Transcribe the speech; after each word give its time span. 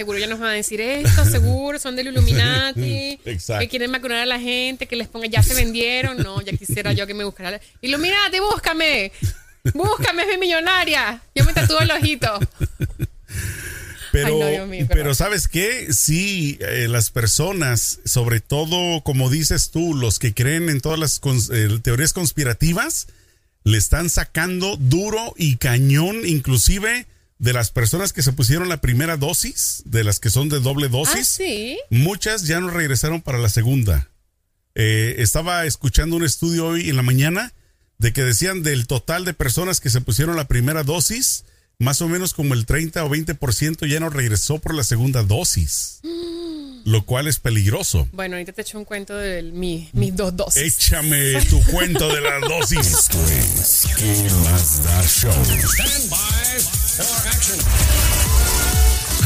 Seguro 0.00 0.16
ya 0.18 0.26
nos 0.28 0.38
van 0.38 0.48
a 0.48 0.52
decir 0.54 0.80
esto, 0.80 1.26
seguro, 1.26 1.78
son 1.78 1.94
del 1.94 2.06
Illuminati, 2.06 3.18
Exacto. 3.26 3.60
que 3.60 3.68
quieren 3.68 3.92
vacunar 3.92 4.16
a 4.20 4.24
la 4.24 4.40
gente, 4.40 4.86
que 4.86 4.96
les 4.96 5.08
ponga, 5.08 5.26
ya 5.26 5.42
se 5.42 5.52
vendieron. 5.52 6.16
No, 6.16 6.40
ya 6.40 6.52
quisiera 6.56 6.94
yo 6.94 7.06
que 7.06 7.12
me 7.12 7.22
buscara. 7.24 7.60
Illuminati, 7.82 8.38
búscame. 8.40 9.12
Búscame, 9.74 10.22
es 10.22 10.28
mi 10.30 10.38
millonaria. 10.38 11.20
Yo 11.34 11.44
me 11.44 11.52
tatúo 11.52 11.80
el 11.80 11.90
ojito. 11.90 12.40
Pero, 14.10 14.26
Ay, 14.28 14.38
no, 14.40 14.46
Dios 14.48 14.68
mío, 14.68 14.86
pero 14.88 15.02
horror. 15.02 15.14
¿sabes 15.16 15.48
qué? 15.48 15.92
Sí, 15.92 16.56
eh, 16.60 16.86
las 16.88 17.10
personas, 17.10 18.00
sobre 18.06 18.40
todo, 18.40 19.02
como 19.02 19.28
dices 19.28 19.70
tú, 19.70 19.94
los 19.94 20.18
que 20.18 20.32
creen 20.32 20.70
en 20.70 20.80
todas 20.80 20.98
las 20.98 21.20
cons- 21.20 21.50
eh, 21.54 21.78
teorías 21.82 22.14
conspirativas, 22.14 23.06
le 23.64 23.76
están 23.76 24.08
sacando 24.08 24.76
duro 24.78 25.34
y 25.36 25.56
cañón, 25.56 26.26
inclusive 26.26 27.06
de 27.40 27.52
las 27.52 27.70
personas 27.72 28.12
que 28.12 28.22
se 28.22 28.32
pusieron 28.32 28.68
la 28.68 28.80
primera 28.80 29.16
dosis, 29.16 29.82
de 29.86 30.04
las 30.04 30.20
que 30.20 30.30
son 30.30 30.48
de 30.48 30.60
doble 30.60 30.86
Ah, 30.86 30.90
dosis. 30.90 31.26
sí. 31.26 31.78
Muchas 31.90 32.46
ya 32.46 32.60
no 32.60 32.70
regresaron 32.70 33.20
para 33.22 33.38
la 33.38 33.48
segunda. 33.48 34.08
Eh, 34.74 35.16
estaba 35.18 35.64
escuchando 35.64 36.14
un 36.16 36.24
estudio 36.24 36.66
hoy 36.66 36.88
en 36.90 36.96
la 36.96 37.02
mañana 37.02 37.52
de 37.98 38.12
que 38.12 38.22
decían 38.22 38.62
del 38.62 38.86
total 38.86 39.24
de 39.24 39.34
personas 39.34 39.80
que 39.80 39.90
se 39.90 40.00
pusieron 40.00 40.36
la 40.36 40.46
primera 40.48 40.84
dosis, 40.84 41.44
más 41.78 42.00
o 42.02 42.08
menos 42.08 42.34
como 42.34 42.52
el 42.54 42.66
30 42.66 43.04
o 43.04 43.08
20% 43.10 43.86
ya 43.86 44.00
no 44.00 44.10
regresó 44.10 44.58
por 44.58 44.74
la 44.74 44.84
segunda 44.84 45.22
dosis, 45.22 46.00
lo 46.84 47.04
cual 47.04 47.26
es 47.28 47.38
peligroso. 47.38 48.08
Bueno, 48.12 48.36
ahorita 48.36 48.52
te 48.52 48.62
echo 48.62 48.78
un 48.78 48.84
cuento 48.84 49.16
de 49.16 49.42
mi, 49.42 49.88
mis 49.92 50.14
dos 50.16 50.36
dosis. 50.36 50.62
Échame 50.62 51.34
tu 51.46 51.62
cuento 51.70 52.08
de 52.08 52.20
la 52.20 52.38
dosis. 52.40 52.86
Esto 52.86 53.18
es 53.26 53.86
¿Qué 53.96 54.30
más 54.44 54.82
da 54.84 55.02
show? 55.06 55.32
Stand 55.32 56.10
by 56.10 56.60
for 56.96 57.28
action. 57.28 58.19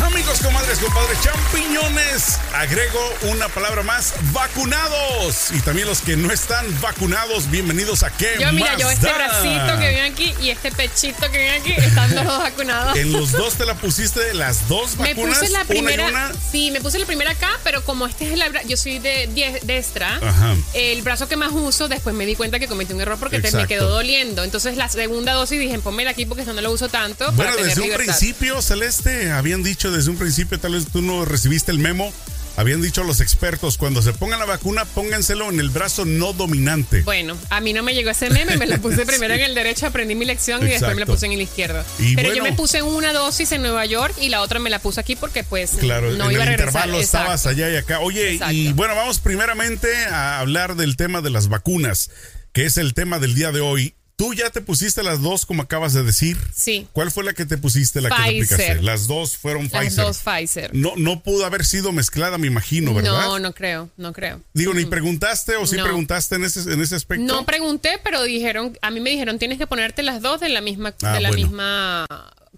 Amigos, 0.02 0.40
comadres, 0.42 0.78
compadres, 0.78 1.18
champiñones, 1.22 2.38
agrego 2.52 2.98
una 3.22 3.48
palabra 3.48 3.82
más, 3.82 4.14
vacunados. 4.32 5.50
Y 5.52 5.60
también 5.60 5.86
los 5.86 6.00
que 6.00 6.16
no 6.16 6.32
están 6.32 6.66
vacunados, 6.80 7.50
bienvenidos 7.50 8.02
a 8.02 8.10
¿Qué 8.10 8.34
Yo, 8.40 8.52
mira, 8.52 8.72
más 8.72 8.80
yo 8.80 8.90
este 8.90 9.06
da? 9.06 9.14
bracito 9.14 9.78
que 9.78 9.88
viene 9.90 10.02
aquí 10.08 10.34
y 10.42 10.50
este 10.50 10.72
pechito 10.72 11.30
que 11.30 11.38
viene 11.38 11.56
aquí 11.58 11.72
están 11.76 12.14
los 12.14 12.24
dos 12.24 12.38
vacunados. 12.38 12.96
En 12.96 13.12
los 13.12 13.32
dos 13.32 13.54
te 13.54 13.64
la 13.66 13.74
pusiste 13.74 14.34
las 14.34 14.68
dos 14.68 14.96
Me 14.98 15.14
vacunas. 15.14 15.38
puse 15.38 15.50
la 15.52 15.64
primera, 15.64 16.08
una. 16.08 16.32
sí, 16.50 16.70
me 16.70 16.80
puse 16.80 16.98
la 16.98 17.06
primera 17.06 17.30
acá, 17.30 17.50
pero 17.62 17.84
como 17.84 18.06
este 18.06 18.26
es 18.26 18.32
el 18.32 18.42
yo 18.68 18.76
soy 18.76 18.98
de 18.98 19.28
die- 19.28 19.60
destra, 19.62 20.16
Ajá. 20.22 20.54
el 20.74 21.02
brazo 21.02 21.28
que 21.28 21.36
más 21.36 21.50
uso, 21.52 21.88
después 21.88 22.14
me 22.14 22.26
di 22.26 22.34
cuenta 22.36 22.58
que 22.58 22.66
cometí 22.68 22.92
un 22.92 23.00
error 23.00 23.18
porque 23.18 23.40
te- 23.40 23.52
me 23.52 23.66
quedó 23.66 23.88
doliendo. 23.88 24.42
Entonces 24.44 24.76
la 24.76 24.88
segunda 24.88 25.32
dosis 25.32 25.58
dije, 25.60 25.78
ponmela 25.78 26.10
aquí 26.10 26.26
porque 26.26 26.42
esta 26.42 26.52
no 26.52 26.60
lo 26.60 26.72
uso 26.72 26.88
tanto 26.88 27.24
Bueno, 27.32 27.36
para 27.36 27.50
tener 27.52 27.66
desde 27.68 27.80
un 27.80 27.86
libertad. 27.88 28.16
principio, 28.18 28.60
Celeste, 28.62 29.30
habían 29.30 29.62
dicho 29.62 29.83
desde 29.90 30.10
un 30.10 30.16
principio, 30.16 30.58
tal 30.58 30.72
vez 30.72 30.86
tú 30.92 31.02
no 31.02 31.24
recibiste 31.24 31.70
el 31.72 31.78
memo, 31.78 32.12
habían 32.56 32.80
dicho 32.80 33.02
los 33.02 33.20
expertos, 33.20 33.76
cuando 33.78 34.00
se 34.00 34.12
pongan 34.12 34.38
la 34.38 34.44
vacuna, 34.44 34.84
pónganselo 34.84 35.50
en 35.50 35.58
el 35.58 35.70
brazo 35.70 36.04
no 36.04 36.32
dominante. 36.32 37.02
Bueno, 37.02 37.36
a 37.50 37.60
mí 37.60 37.72
no 37.72 37.82
me 37.82 37.94
llegó 37.94 38.10
ese 38.10 38.30
meme, 38.30 38.56
me 38.56 38.66
la 38.66 38.78
puse 38.78 39.04
primero 39.06 39.34
en 39.34 39.40
el 39.40 39.54
derecho, 39.56 39.86
aprendí 39.86 40.14
mi 40.14 40.24
lección 40.24 40.62
y 40.62 40.66
después 40.70 40.82
me 40.82 40.86
la 40.86 40.92
Exacto. 41.02 41.12
puse 41.14 41.26
en 41.26 41.32
el 41.32 41.42
izquierdo. 41.42 41.84
Y 41.98 42.14
Pero 42.14 42.28
bueno. 42.28 42.44
yo 42.44 42.50
me 42.50 42.56
puse 42.56 42.82
una 42.82 43.12
dosis 43.12 43.50
en 43.52 43.62
Nueva 43.62 43.84
York 43.86 44.14
y 44.20 44.28
la 44.28 44.40
otra 44.42 44.60
me 44.60 44.70
la 44.70 44.78
puse 44.78 45.00
aquí 45.00 45.16
porque 45.16 45.42
pues 45.42 45.72
Claro, 45.80 46.12
no 46.12 46.26
en 46.26 46.32
iba 46.32 46.42
a 46.42 46.46
el 46.46 46.50
regresar. 46.52 46.66
intervalo 46.68 47.00
Exacto. 47.00 47.32
estabas 47.34 47.46
allá 47.46 47.70
y 47.70 47.76
acá. 47.76 47.98
Oye, 48.00 48.34
Exacto. 48.34 48.54
y 48.54 48.72
bueno, 48.72 48.94
vamos 48.94 49.18
primeramente 49.18 49.88
a 50.06 50.38
hablar 50.38 50.76
del 50.76 50.96
tema 50.96 51.22
de 51.22 51.30
las 51.30 51.48
vacunas, 51.48 52.10
que 52.52 52.66
es 52.66 52.76
el 52.76 52.94
tema 52.94 53.18
del 53.18 53.34
día 53.34 53.50
de 53.50 53.60
hoy. 53.60 53.94
Tú 54.16 54.32
ya 54.32 54.48
te 54.50 54.60
pusiste 54.60 55.02
las 55.02 55.20
dos, 55.22 55.44
como 55.44 55.62
acabas 55.62 55.92
de 55.92 56.04
decir. 56.04 56.36
Sí. 56.54 56.86
¿Cuál 56.92 57.10
fue 57.10 57.24
la 57.24 57.32
que 57.32 57.46
te 57.46 57.58
pusiste, 57.58 58.00
la 58.00 58.10
que 58.10 58.14
te 58.16 58.22
aplicaste? 58.22 58.82
Las 58.82 59.08
dos 59.08 59.36
fueron 59.36 59.68
Las 59.72 59.72
Pfizer. 59.82 60.04
dos 60.04 60.18
Pfizer. 60.18 60.70
No, 60.72 60.92
no 60.96 61.20
pudo 61.24 61.44
haber 61.44 61.64
sido 61.64 61.90
mezclada, 61.90 62.38
me 62.38 62.46
imagino, 62.46 62.94
¿verdad? 62.94 63.10
No, 63.26 63.38
no 63.40 63.52
creo, 63.52 63.90
no 63.96 64.12
creo. 64.12 64.40
Digo, 64.52 64.72
ni 64.72 64.84
preguntaste 64.84 65.56
o 65.56 65.66
sí 65.66 65.76
No. 65.76 65.82
preguntaste 65.82 66.36
en 66.36 66.44
ese, 66.44 66.60
en 66.72 66.80
ese 66.80 66.94
aspecto. 66.94 67.24
No 67.24 67.44
pregunté, 67.44 67.98
pero 68.04 68.22
dijeron, 68.22 68.78
a 68.82 68.90
mí 68.92 69.00
me 69.00 69.10
dijeron, 69.10 69.40
tienes 69.40 69.58
que 69.58 69.66
ponerte 69.66 70.04
las 70.04 70.22
dos 70.22 70.38
de 70.40 70.48
la 70.48 70.60
misma, 70.60 70.94
Ah, 71.02 71.14
de 71.14 71.20
la 71.20 71.30
bueno. 71.30 71.46
misma 71.48 72.06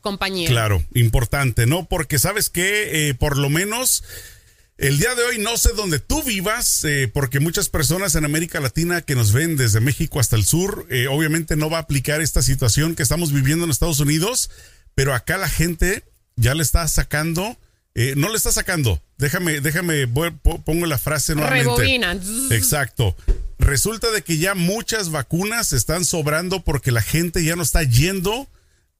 compañía. 0.02 0.48
Claro, 0.50 0.84
importante, 0.92 1.64
¿no? 1.64 1.86
Porque 1.88 2.18
sabes 2.18 2.50
que 2.50 3.16
por 3.18 3.38
lo 3.38 3.48
menos 3.48 4.04
el 4.78 4.98
día 4.98 5.14
de 5.14 5.22
hoy 5.24 5.38
no 5.38 5.56
sé 5.56 5.70
dónde 5.74 5.98
tú 6.00 6.22
vivas, 6.22 6.84
eh, 6.84 7.10
porque 7.12 7.40
muchas 7.40 7.68
personas 7.68 8.14
en 8.14 8.24
América 8.24 8.60
Latina 8.60 9.00
que 9.02 9.14
nos 9.14 9.32
ven 9.32 9.56
desde 9.56 9.80
México 9.80 10.20
hasta 10.20 10.36
el 10.36 10.44
sur, 10.44 10.86
eh, 10.90 11.06
obviamente 11.08 11.56
no 11.56 11.70
va 11.70 11.78
a 11.78 11.82
aplicar 11.82 12.20
esta 12.20 12.42
situación 12.42 12.94
que 12.94 13.02
estamos 13.02 13.32
viviendo 13.32 13.64
en 13.64 13.70
Estados 13.70 14.00
Unidos, 14.00 14.50
pero 14.94 15.14
acá 15.14 15.38
la 15.38 15.48
gente 15.48 16.04
ya 16.36 16.54
le 16.54 16.62
está 16.62 16.86
sacando, 16.88 17.56
eh, 17.94 18.12
no 18.16 18.28
le 18.28 18.36
está 18.36 18.52
sacando, 18.52 19.02
déjame, 19.16 19.60
déjame, 19.62 20.04
voy- 20.04 20.30
po- 20.30 20.62
pongo 20.62 20.84
la 20.86 20.98
frase 20.98 21.34
nuevamente. 21.34 21.64
Rebobina. 21.70 22.18
Exacto. 22.50 23.16
Resulta 23.58 24.10
de 24.10 24.20
que 24.22 24.36
ya 24.36 24.54
muchas 24.54 25.10
vacunas 25.10 25.72
están 25.72 26.04
sobrando 26.04 26.62
porque 26.62 26.92
la 26.92 27.00
gente 27.00 27.42
ya 27.42 27.56
no 27.56 27.62
está 27.62 27.82
yendo 27.82 28.46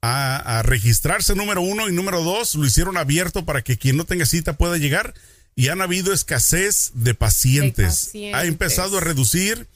a, 0.01 0.59
a 0.59 0.63
registrarse, 0.63 1.35
número 1.35 1.61
uno, 1.61 1.89
y 1.89 1.93
número 1.93 2.23
dos, 2.23 2.55
lo 2.55 2.65
hicieron 2.65 2.97
abierto 2.97 3.45
para 3.45 3.61
que 3.63 3.77
quien 3.77 3.99
no 3.99 4.05
tenga 4.05 4.25
cita 4.25 4.55
pueda 4.57 4.79
llegar. 4.79 5.13
Y 5.57 5.69
han 5.69 5.81
habido 5.81 6.13
escasez 6.13 6.93
de 6.95 7.15
pacientes. 7.15 7.77
De 7.87 8.09
pacientes. 8.11 8.35
Ha 8.35 8.45
empezado 8.45 8.99
a 8.99 9.01
reducir 9.01 9.67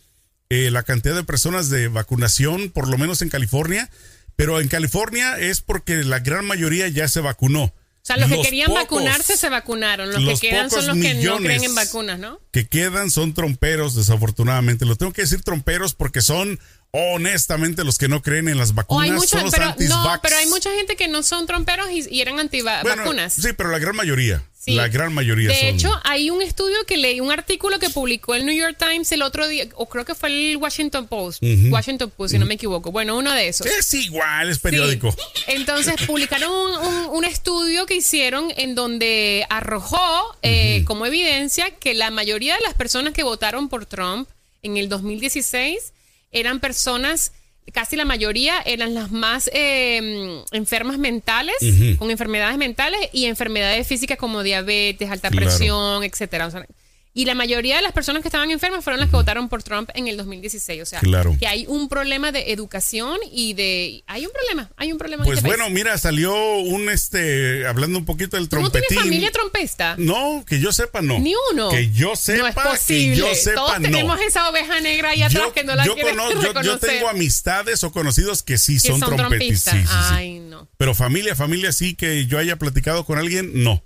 eh, 0.50 0.70
la 0.70 0.82
cantidad 0.82 1.14
de 1.14 1.24
personas 1.24 1.70
de 1.70 1.88
vacunación, 1.88 2.70
por 2.70 2.86
lo 2.86 2.98
menos 2.98 3.22
en 3.22 3.30
California. 3.30 3.90
Pero 4.36 4.60
en 4.60 4.69
California 4.69 5.38
es 5.38 5.62
porque 5.62 6.04
la 6.04 6.19
gran 6.20 6.44
mayoría 6.46 6.86
ya 6.88 7.08
se 7.08 7.20
vacunó. 7.20 7.64
O 7.64 7.72
sea, 8.02 8.16
los, 8.16 8.30
que 8.30 8.40
querían 8.40 8.69
pocos- 8.70 8.74
vacunarse 8.82 9.36
se 9.36 9.48
vacunaron. 9.50 10.10
Los, 10.10 10.22
los 10.22 10.40
que 10.40 10.50
quedan 10.50 10.70
son 10.70 10.86
los 10.86 10.96
que 10.96 11.14
no 11.14 11.38
creen 11.38 11.64
en 11.64 11.74
vacunas, 11.74 12.19
¿no? 12.19 12.40
que 12.50 12.66
quedan 12.66 13.10
son 13.10 13.34
tromperos, 13.34 13.94
desafortunadamente. 13.94 14.86
Lo 14.86 14.96
tengo 14.96 15.12
que 15.12 15.22
decir 15.22 15.42
tromperos 15.42 15.94
porque 15.94 16.22
son 16.22 16.58
honestamente 16.92 17.84
los 17.84 17.98
que 17.98 18.08
no 18.08 18.22
creen 18.22 18.48
en 18.48 18.58
las 18.58 18.74
vacunas. 18.74 19.04
hay 19.04 19.12
mucha, 19.12 19.28
son 19.28 19.44
los 19.44 19.54
pero, 19.54 19.74
no, 19.88 20.18
pero 20.22 20.36
hay 20.36 20.46
mucha 20.46 20.70
gente 20.74 20.96
que 20.96 21.08
no 21.08 21.22
son 21.22 21.46
tromperos 21.46 21.88
y, 21.90 22.08
y 22.10 22.20
eran 22.20 22.34
Bueno, 22.34 22.42
antivacunas. 22.42 23.34
Sí, 23.34 23.48
pero 23.56 23.70
la 23.70 23.78
gran 23.78 23.94
mayoría. 23.96 24.42
Sí. 24.58 24.72
La 24.72 24.88
gran 24.88 25.14
mayoría 25.14 25.48
De 25.48 25.54
son. 25.58 25.68
hecho, 25.68 26.00
hay 26.04 26.28
un 26.28 26.42
estudio 26.42 26.76
que 26.86 26.98
leí, 26.98 27.20
un 27.20 27.32
artículo 27.32 27.78
que 27.78 27.88
publicó 27.88 28.34
el 28.34 28.44
New 28.44 28.54
York 28.54 28.76
Times 28.78 29.10
el 29.12 29.22
otro 29.22 29.48
día, 29.48 29.66
o 29.74 29.88
creo 29.88 30.04
que 30.04 30.14
fue 30.14 30.28
el 30.50 30.56
Washington 30.58 31.06
Post, 31.08 31.42
Washington 31.70 32.12
Post, 32.14 32.32
si 32.32 32.38
no 32.38 32.44
me 32.44 32.54
equivoco. 32.54 32.92
Bueno, 32.92 33.16
uno 33.16 33.32
de 33.32 33.48
esos. 33.48 33.66
es 33.66 33.94
igual, 33.94 34.50
es 34.50 34.58
periódico. 34.58 35.12
Sí. 35.12 35.18
Entonces 35.46 35.94
publicaron 36.06 36.50
un, 36.50 36.72
un- 36.88 37.06
un 37.16 37.24
estudio 37.24 37.86
que 37.86 37.94
hicieron 37.96 38.52
en 38.56 38.74
donde 38.74 39.46
arrojó 39.48 40.36
eh, 40.42 40.84
como 40.86 41.06
evidencia 41.06 41.70
que 41.76 41.94
la 41.94 42.10
mayoría 42.10 42.54
de 42.56 42.60
las 42.60 42.74
personas 42.74 43.14
que 43.14 43.22
votaron 43.22 43.68
por 43.70 43.86
Trump 43.86 44.28
en 44.62 44.76
el 44.76 44.90
2016 44.90 45.92
eran 46.32 46.60
personas, 46.60 47.32
casi 47.72 47.96
la 47.96 48.04
mayoría 48.04 48.60
eran 48.64 48.94
las 48.94 49.10
más 49.10 49.50
eh, 49.52 50.42
enfermas 50.52 50.98
mentales, 50.98 51.54
con 51.98 52.10
enfermedades 52.10 52.56
mentales 52.58 53.00
y 53.12 53.26
enfermedades 53.26 53.86
físicas 53.86 54.18
como 54.18 54.42
diabetes, 54.42 55.10
alta 55.10 55.30
Claro. 55.30 55.46
presión, 55.46 56.04
etcétera. 56.04 56.46
O 56.46 56.50
sea, 56.50 56.66
y 57.12 57.25
la 57.25 57.34
mayoría 57.34 57.76
de 57.76 57.82
las 57.82 57.93
personas 57.93 58.22
que 58.22 58.28
estaban 58.28 58.50
enfermas 58.53 58.84
fueron 58.84 59.00
las 59.00 59.10
que 59.10 59.16
votaron 59.16 59.48
por 59.48 59.62
Trump 59.65 59.91
en 59.94 60.06
el 60.06 60.16
2016. 60.16 60.81
O 60.82 60.87
sea, 60.87 61.00
Claro. 61.00 61.37
que 61.41 61.47
hay 61.48 61.66
un 61.66 61.88
problema 61.88 62.31
de 62.31 62.53
educación 62.53 63.19
y 63.32 63.54
de... 63.54 64.04
Hay 64.06 64.26
un 64.26 64.32
problema, 64.32 64.71
hay 64.76 64.93
un 64.93 64.98
problema. 64.98 65.25
en 65.25 65.26
Pues 65.26 65.38
este 65.38 65.49
bueno, 65.49 65.65
país. 65.65 65.75
mira, 65.75 65.99
salió 65.99 66.32
un 66.59 66.88
este, 66.88 67.66
hablando 67.66 67.99
un 67.99 68.04
poquito 68.04 68.37
del 68.37 68.49
¿Tú 68.49 68.56
no 68.56 68.62
trompetín. 68.70 68.88
tienes 68.88 69.04
familia 69.04 69.32
trompesta? 69.32 69.97
No, 69.99 70.44
que 70.47 70.60
yo 70.60 70.72
sepa, 70.72 71.03
no. 71.03 71.19
Ni 71.19 71.34
uno. 71.53 71.70
Que 71.70 71.91
yo 71.91 72.15
sepa, 72.15 72.38
no 72.43 72.47
es 72.49 72.54
posible. 72.78 73.15
que 73.15 73.16
yo 73.16 73.34
sepa, 73.34 73.54
Todos 73.56 73.81
no. 73.81 73.82
tenemos 73.82 74.20
esa 74.20 74.49
oveja 74.49 74.81
negra 74.81 75.10
ahí 75.10 75.22
atrás 75.22 75.43
yo, 75.47 75.53
que 75.53 75.65
no 75.65 75.75
la 75.75 75.84
yo 75.84 75.97
cono- 75.97 76.31
yo- 76.32 76.41
yo 76.41 76.43
reconocer. 76.53 76.78
tengo 76.91 77.09
amistades 77.09 77.82
o 77.82 77.91
conocidos 77.93 78.43
que 78.44 78.56
sí 78.59 78.75
que 78.75 78.88
son, 78.88 79.00
son 79.00 79.16
trompetistas. 79.16 79.75
Sí, 79.75 79.81
sí. 79.82 79.88
Ay, 79.93 80.38
no. 80.38 80.69
Pero 80.76 80.94
familia, 80.94 81.34
familia 81.34 81.72
sí 81.72 81.94
que 81.94 82.26
yo 82.26 82.38
haya 82.38 82.56
platicado 82.56 83.04
con 83.04 83.19
alguien, 83.19 83.50
no. 83.65 83.82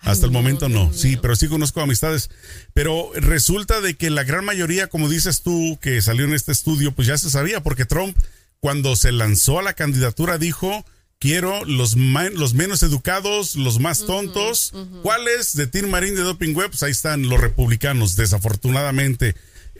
Hasta 0.00 0.26
el 0.26 0.32
momento 0.32 0.68
no. 0.68 0.92
Sí, 0.92 1.18
pero 1.20 1.36
sí 1.36 1.48
conozco 1.48 1.80
amistades. 1.80 2.30
Pero 2.72 3.10
resulta 3.14 3.80
de 3.80 3.94
que 3.94 4.10
la 4.10 4.24
gran 4.24 4.44
mayoría, 4.44 4.86
como 4.86 5.08
dices 5.08 5.42
tú, 5.42 5.78
que 5.80 6.00
salió 6.02 6.24
en 6.24 6.34
este 6.34 6.52
estudio, 6.52 6.92
pues 6.92 7.08
ya 7.08 7.18
se 7.18 7.30
sabía, 7.30 7.62
porque 7.62 7.84
Trump, 7.84 8.16
cuando 8.60 8.96
se 8.96 9.12
lanzó 9.12 9.58
a 9.58 9.62
la 9.62 9.74
candidatura, 9.74 10.38
dijo, 10.38 10.84
quiero 11.18 11.64
los, 11.64 11.96
los 11.96 12.54
menos 12.54 12.82
educados, 12.82 13.56
los 13.56 13.80
más 13.80 14.06
tontos. 14.06 14.72
¿Cuáles? 15.02 15.54
De 15.54 15.66
Tim 15.66 15.88
Marín 15.88 16.14
de 16.14 16.22
Doping 16.22 16.54
Web, 16.54 16.70
pues 16.70 16.82
ahí 16.82 16.92
están 16.92 17.28
los 17.28 17.40
republicanos, 17.40 18.16
desafortunadamente. 18.16 19.34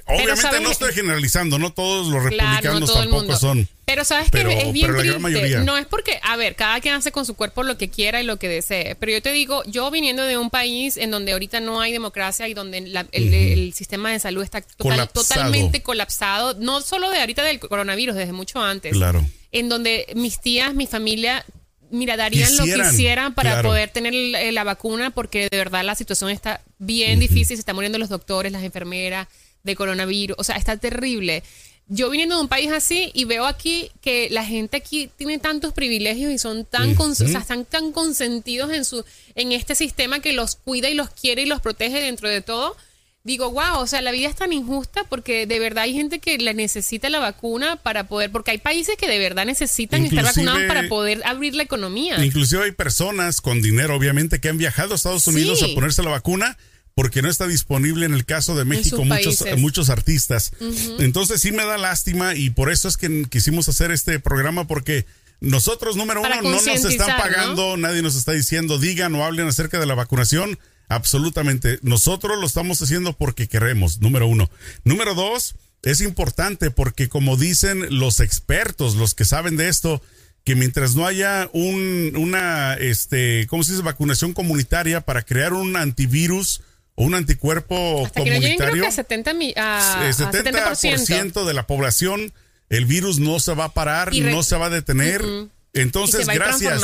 Obviamente 0.08 0.60
no 0.60 0.70
estoy 0.70 0.92
generalizando, 0.94 1.58
no 1.58 1.72
todos 1.72 2.06
los 2.08 2.22
Claro, 2.28 2.30
republicanos 2.30 2.80
no 2.80 2.86
todo 2.86 3.02
el 3.02 3.08
tampoco 3.10 3.36
son. 3.36 3.68
Pero 3.84 4.04
sabes 4.04 4.28
Pero- 4.30 4.48
que 4.50 4.58
es 4.68 4.72
bien 4.72 4.92
la 4.92 4.98
triste. 5.00 5.58
No 5.60 5.76
es 5.76 5.86
porque, 5.86 6.18
a 6.22 6.36
ver, 6.36 6.54
cada 6.56 6.80
quien 6.80 6.94
hace 6.94 7.12
con 7.12 7.24
su 7.26 7.34
cuerpo 7.34 7.62
lo 7.62 7.76
que 7.78 7.88
quiera 7.90 8.20
y 8.20 8.24
lo 8.24 8.38
que 8.38 8.48
desee. 8.48 8.94
Pero 8.96 9.12
yo 9.12 9.22
te 9.22 9.32
digo, 9.32 9.62
yo 9.66 9.90
viniendo 9.90 10.22
de 10.24 10.36
un 10.38 10.50
país 10.50 10.96
en 10.96 11.10
donde 11.10 11.32
ahorita 11.32 11.60
no 11.60 11.80
hay 11.80 11.92
democracia 11.92 12.48
y 12.48 12.54
donde 12.54 12.80
la- 12.82 13.06
el, 13.12 13.32
el 13.32 13.72
sistema 13.74 14.10
de 14.12 14.18
salud 14.18 14.42
está 14.42 14.60
total- 14.60 14.76
Colapsado. 14.78 15.24
totalmente 15.26 15.82
colapsado, 15.82 16.54
no 16.58 16.80
solo 16.80 17.10
de 17.10 17.20
ahorita 17.20 17.42
del 17.42 17.58
coronavirus, 17.60 18.14
desde 18.16 18.32
mucho 18.32 18.60
antes. 18.60 18.92
Claro. 18.92 19.24
En 19.52 19.68
donde 19.68 20.06
mis 20.14 20.40
tías, 20.40 20.74
mi 20.74 20.86
familia 20.86 21.44
mira, 21.90 22.18
darían 22.18 22.54
lo 22.58 22.64
que 22.64 22.74
quisieran 22.74 23.32
para 23.34 23.52
claro. 23.52 23.70
poder 23.70 23.88
tener 23.88 24.12
eh, 24.12 24.52
la 24.52 24.62
vacuna 24.62 25.08
porque 25.08 25.48
de 25.50 25.56
verdad 25.56 25.82
la 25.84 25.94
situación 25.94 26.28
está 26.28 26.60
bien 26.78 27.18
difícil, 27.18 27.56
se 27.56 27.60
están 27.60 27.76
muriendo 27.76 27.96
los 27.98 28.10
doctores, 28.10 28.52
las 28.52 28.62
enfermeras 28.62 29.26
de 29.64 29.76
coronavirus, 29.76 30.36
o 30.38 30.44
sea, 30.44 30.56
está 30.56 30.76
terrible. 30.76 31.42
Yo 31.90 32.10
viniendo 32.10 32.36
de 32.36 32.42
un 32.42 32.48
país 32.48 32.70
así 32.70 33.10
y 33.14 33.24
veo 33.24 33.46
aquí 33.46 33.90
que 34.02 34.28
la 34.30 34.44
gente 34.44 34.76
aquí 34.76 35.10
tiene 35.16 35.38
tantos 35.38 35.72
privilegios 35.72 36.30
y 36.30 36.38
son 36.38 36.66
tan, 36.66 36.94
o 36.98 37.14
sea, 37.14 37.38
están 37.40 37.64
tan 37.64 37.92
consentidos 37.92 38.70
en 38.72 38.84
su 38.84 39.04
en 39.34 39.52
este 39.52 39.74
sistema 39.74 40.20
que 40.20 40.34
los 40.34 40.56
cuida 40.56 40.90
y 40.90 40.94
los 40.94 41.08
quiere 41.08 41.42
y 41.42 41.46
los 41.46 41.62
protege 41.62 42.00
dentro 42.02 42.28
de 42.28 42.42
todo. 42.42 42.76
Digo, 43.24 43.50
wow, 43.50 43.78
o 43.80 43.86
sea, 43.86 44.00
la 44.00 44.10
vida 44.10 44.28
es 44.28 44.36
tan 44.36 44.52
injusta 44.52 45.04
porque 45.04 45.46
de 45.46 45.58
verdad 45.58 45.84
hay 45.84 45.92
gente 45.94 46.18
que 46.18 46.36
le 46.38 46.54
necesita 46.54 47.08
la 47.10 47.18
vacuna 47.20 47.76
para 47.76 48.06
poder, 48.06 48.30
porque 48.30 48.50
hay 48.52 48.58
países 48.58 48.96
que 48.96 49.08
de 49.08 49.18
verdad 49.18 49.44
necesitan 49.44 50.04
estar 50.04 50.24
vacunados 50.24 50.62
para 50.68 50.88
poder 50.88 51.22
abrir 51.24 51.54
la 51.54 51.62
economía. 51.62 52.22
Inclusive 52.24 52.64
hay 52.64 52.72
personas 52.72 53.40
con 53.40 53.60
dinero, 53.60 53.96
obviamente, 53.96 54.40
que 54.40 54.48
han 54.48 54.56
viajado 54.58 54.92
a 54.92 54.96
Estados 54.96 55.26
Unidos 55.26 55.58
Sí. 55.58 55.72
a 55.72 55.74
ponerse 55.74 56.02
la 56.02 56.10
vacuna 56.10 56.56
porque 56.98 57.22
no 57.22 57.30
está 57.30 57.46
disponible 57.46 58.06
en 58.06 58.12
el 58.12 58.24
caso 58.24 58.56
de 58.56 58.64
México 58.64 59.04
muchos, 59.04 59.44
muchos 59.56 59.88
artistas. 59.88 60.50
Entonces 60.98 61.40
sí 61.40 61.52
me 61.52 61.64
da 61.64 61.78
lástima 61.78 62.34
y 62.34 62.50
por 62.50 62.72
eso 62.72 62.88
es 62.88 62.96
que 62.96 63.24
quisimos 63.30 63.68
hacer 63.68 63.92
este 63.92 64.18
programa 64.18 64.66
porque 64.66 65.06
nosotros, 65.38 65.94
número 65.94 66.22
Para 66.22 66.40
uno, 66.40 66.50
no 66.50 66.56
nos 66.56 66.66
están 66.66 67.16
pagando, 67.16 67.76
nadie 67.76 68.02
nos 68.02 68.16
está 68.16 68.32
diciendo, 68.32 68.80
digan 68.80 69.14
o 69.14 69.24
hablen 69.24 69.46
acerca 69.46 69.78
de 69.78 69.86
la 69.86 69.94
vacunación. 69.94 70.58
Absolutamente. 70.88 71.78
Nosotros 71.82 72.36
lo 72.36 72.44
estamos 72.44 72.82
haciendo 72.82 73.12
porque 73.12 73.46
queremos, 73.46 74.00
número 74.00 74.26
uno. 74.26 74.50
Número 74.82 75.14
dos, 75.14 75.54
es 75.84 76.00
importante 76.00 76.72
porque 76.72 77.08
como 77.08 77.36
dicen 77.36 77.96
los 77.96 78.18
expertos, 78.18 78.96
los 78.96 79.14
que 79.14 79.24
saben 79.24 79.56
de 79.56 79.68
esto, 79.68 80.02
que 80.42 80.56
mientras 80.56 80.96
no 80.96 81.06
haya 81.06 81.48
un, 81.52 82.14
una, 82.16 82.74
este, 82.74 83.46
¿cómo 83.46 83.62
se 83.62 83.70
dice? 83.70 83.84
Vacunación 83.84 84.32
comunitaria 84.32 85.00
para 85.02 85.22
crear 85.22 85.52
un 85.52 85.76
antivirus 85.76 86.62
un 87.04 87.14
anticuerpo 87.14 88.04
Hasta 88.06 88.20
comunitario, 88.20 88.82
que 88.82 88.88
a 88.88 88.92
70, 88.92 89.34
mi- 89.34 89.54
a, 89.56 90.02
eh, 90.04 90.08
a 90.08 90.12
70%, 90.12 90.74
70%. 90.74 91.44
de 91.46 91.54
la 91.54 91.66
población, 91.66 92.32
el 92.68 92.84
virus 92.86 93.18
no 93.18 93.40
se 93.40 93.54
va 93.54 93.64
a 93.64 93.72
parar, 93.74 94.12
Y 94.12 94.20
no 94.20 94.42
se 94.42 94.56
va 94.56 94.66
a 94.66 94.70
detener. 94.70 95.24
Entonces, 95.74 96.26
gracias, 96.26 96.82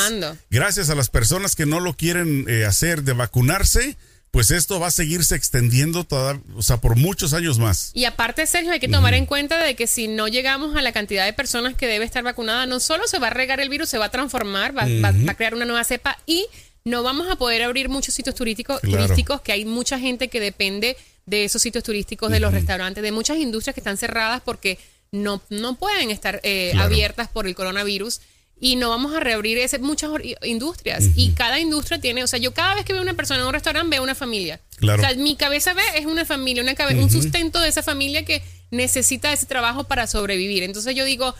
gracias 0.51 0.91
a 0.91 0.95
las 0.95 1.09
personas 1.09 1.57
que 1.57 1.67
no 1.67 1.81
lo 1.81 1.95
quieren 1.95 2.45
eh, 2.49 2.65
hacer 2.65 3.03
de 3.03 3.13
vacunarse, 3.13 3.97
pues 4.31 4.51
esto 4.51 4.79
va 4.79 4.89
a 4.89 4.91
seguirse 4.91 5.35
extendiendo 5.37 6.05
toda, 6.05 6.41
o 6.55 6.63
sea, 6.63 6.77
por 6.79 6.97
muchos 6.97 7.35
años 7.35 7.59
más. 7.59 7.91
Y 7.95 8.05
aparte, 8.05 8.47
Sergio, 8.47 8.73
hay 8.73 8.81
que 8.81 8.89
tomar 8.89 9.15
en 9.15 9.27
cuenta 9.27 9.63
de 9.63 9.75
que 9.75 9.87
si 9.87 10.07
no 10.09 10.29
llegamos 10.29 10.77
a 10.77 10.83
la 10.83 10.93
cantidad 10.93 11.25
de 11.25 11.33
personas 11.33 11.75
que 11.75 11.87
debe 11.87 12.05
estar 12.05 12.23
vacunada, 12.23 12.67
no 12.67 12.79
solo 12.79 13.07
se 13.09 13.19
va 13.19 13.29
a 13.29 13.31
regar 13.31 13.61
el 13.61 13.69
virus, 13.69 13.89
se 13.89 13.99
va 13.99 14.07
a 14.07 14.11
transformar, 14.11 14.77
va 14.77 14.83
a 15.31 15.35
crear 15.35 15.55
una 15.55 15.65
nueva 15.65 15.83
cepa 15.85 16.19
y 16.27 16.47
no 16.85 17.03
vamos 17.03 17.29
a 17.31 17.37
poder 17.37 17.63
abrir 17.63 17.89
muchos 17.89 18.15
sitios 18.15 18.35
turísticos, 18.35 18.81
Claro. 18.81 19.05
turísticos 19.05 19.41
que 19.41 19.53
hay 19.53 19.65
mucha 19.65 19.99
gente 19.99 20.29
que 20.29 20.39
depende 20.41 20.97
de 21.27 21.45
esos 21.45 21.63
sitios 21.63 21.83
turísticos, 21.83 22.31
de 22.31 22.41
los 22.41 22.53
restaurantes, 22.53 23.03
de 23.03 23.11
muchas 23.13 23.39
industrias 23.39 23.73
que 23.75 23.81
están 23.81 23.97
cerradas 23.97 24.43
porque 24.45 24.79
no, 25.11 25.41
no 25.49 25.77
pueden 25.77 26.11
estar 26.11 26.41
eh, 26.43 26.71
Claro. 26.73 26.87
abiertas 26.87 27.29
por 27.29 27.47
el 27.47 27.55
coronavirus. 27.55 28.21
Y 28.61 28.77
no 28.77 28.89
vamos 28.89 29.15
a 29.15 29.21
reabrir 29.21 29.59
ese, 29.59 29.79
muchas 29.79 30.11
industrias. 30.45 31.05
Y 31.17 31.33
cada 31.33 31.59
industria 31.59 32.01
tiene, 32.01 32.23
o 32.23 32.27
sea, 32.27 32.39
yo 32.39 32.55
cada 32.55 32.75
vez 32.77 32.85
que 32.85 32.93
veo 32.93 33.03
una 33.03 33.15
persona 33.15 33.41
en 33.41 33.47
un 33.47 33.53
restaurante 33.53 33.91
veo 33.97 34.03
una 34.03 34.15
familia. 34.15 34.61
Claro. 34.77 35.03
O 35.03 35.07
sea, 35.07 35.15
mi 35.17 35.35
cabeza 35.37 35.75
ve 35.75 35.83
es 35.97 36.07
una 36.07 36.25
familia, 36.25 36.63
una 36.63 36.75
cabe- 36.75 36.95
un 37.03 37.11
sustento 37.11 37.59
de 37.61 37.69
esa 37.69 37.83
familia 37.83 38.25
que 38.25 38.43
necesita 38.71 39.33
ese 39.33 39.47
trabajo 39.47 39.85
para 39.85 40.07
sobrevivir. 40.07 40.63
Entonces 40.63 40.95
yo 40.95 41.05
digo, 41.05 41.35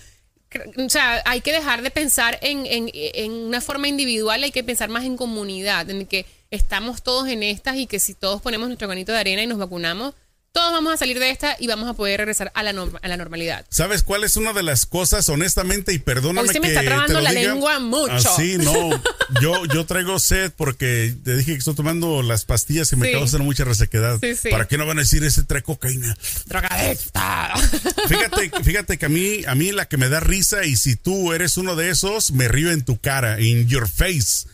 o 0.77 0.89
sea, 0.89 1.23
hay 1.25 1.41
que 1.41 1.53
dejar 1.53 1.83
de 1.83 1.91
pensar 1.91 2.39
en, 2.43 2.65
en- 2.67 3.33
una 3.33 3.61
forma 3.61 3.89
individual, 3.89 4.43
hay 4.43 4.51
que 4.51 4.65
pensar 4.65 4.89
más 4.89 5.05
en 5.05 5.17
comunidad, 5.17 5.89
en 5.91 6.07
que 6.07 6.27
estamos 6.51 7.03
todos 7.03 7.29
en 7.29 7.43
estas 7.43 7.77
y 7.77 7.87
que 7.87 7.99
si 8.01 8.15
todos 8.15 8.41
ponemos 8.43 8.69
nuestro 8.69 8.87
granito 8.89 9.13
de 9.13 9.19
arena 9.19 9.43
y 9.43 9.47
nos 9.47 9.59
vacunamos, 9.59 10.15
todos 10.55 10.71
vamos 10.71 10.95
a 10.95 10.97
salir 10.97 11.19
de 11.19 11.31
esta 11.31 11.57
y 11.59 11.67
vamos 11.67 11.89
a 11.91 11.95
poder 11.95 12.19
regresar 12.21 12.53
a 12.55 12.63
la, 12.63 12.73
norma- 12.73 13.01
a 13.03 13.09
la 13.09 13.17
normalidad. 13.17 13.67
¿Sabes 13.71 14.05
cuál 14.05 14.23
es 14.23 14.37
una 14.37 14.53
de 14.53 14.63
las 14.63 14.87
cosas, 14.87 15.29
honestamente, 15.29 15.93
y 15.93 15.99
perdóname 15.99 16.47
Hoy 16.47 16.55
se 16.55 16.61
me 16.61 16.69
que 16.69 16.75
está 16.75 16.85
trabando 16.85 17.21
la 17.21 17.31
diga? 17.33 17.53
lengua 17.53 17.81
mucho. 17.81 18.13
Así, 18.13 18.57
no. 18.59 18.91
Yo, 19.41 19.65
yo 19.65 19.87
traigo 19.87 20.19
sed 20.19 20.53
porque 20.55 21.15
te 21.25 21.35
dije 21.37 21.53
que 21.53 21.59
estoy 21.59 21.75
tomando 21.75 22.23
las 22.23 22.45
pastillas 22.45 22.93
y 22.93 22.97
me 22.97 23.07
Sí. 23.09 23.13
causan 23.15 23.43
mucha 23.43 23.65
resequedad. 23.65 24.19
Sí, 24.21 24.37
sí. 24.37 24.51
¿Para 24.51 24.69
qué 24.69 24.77
no 24.79 24.87
van 24.87 24.99
a 24.99 25.01
decir 25.01 25.25
ese 25.25 25.43
trae 25.43 25.63
cocaína? 25.63 26.15
Drogadicta. 26.45 27.55
Fíjate, 28.09 28.51
fíjate 28.63 28.99
que 28.99 29.07
a 29.07 29.09
mí, 29.09 29.41
a 29.47 29.55
mí 29.55 29.73
la 29.73 29.87
que 29.87 29.97
me 29.97 30.09
da 30.11 30.21
risa, 30.21 30.65
y 30.67 30.77
si 30.77 30.95
tú 30.95 31.33
eres 31.33 31.57
uno 31.57 31.75
de 31.75 31.89
esos, 31.91 32.33
me 32.33 32.49
río 32.49 32.71
en 32.71 32.85
tu 32.85 32.99
cara, 33.01 33.41
in 33.41 33.67
your 33.67 33.89
face. 33.89 34.47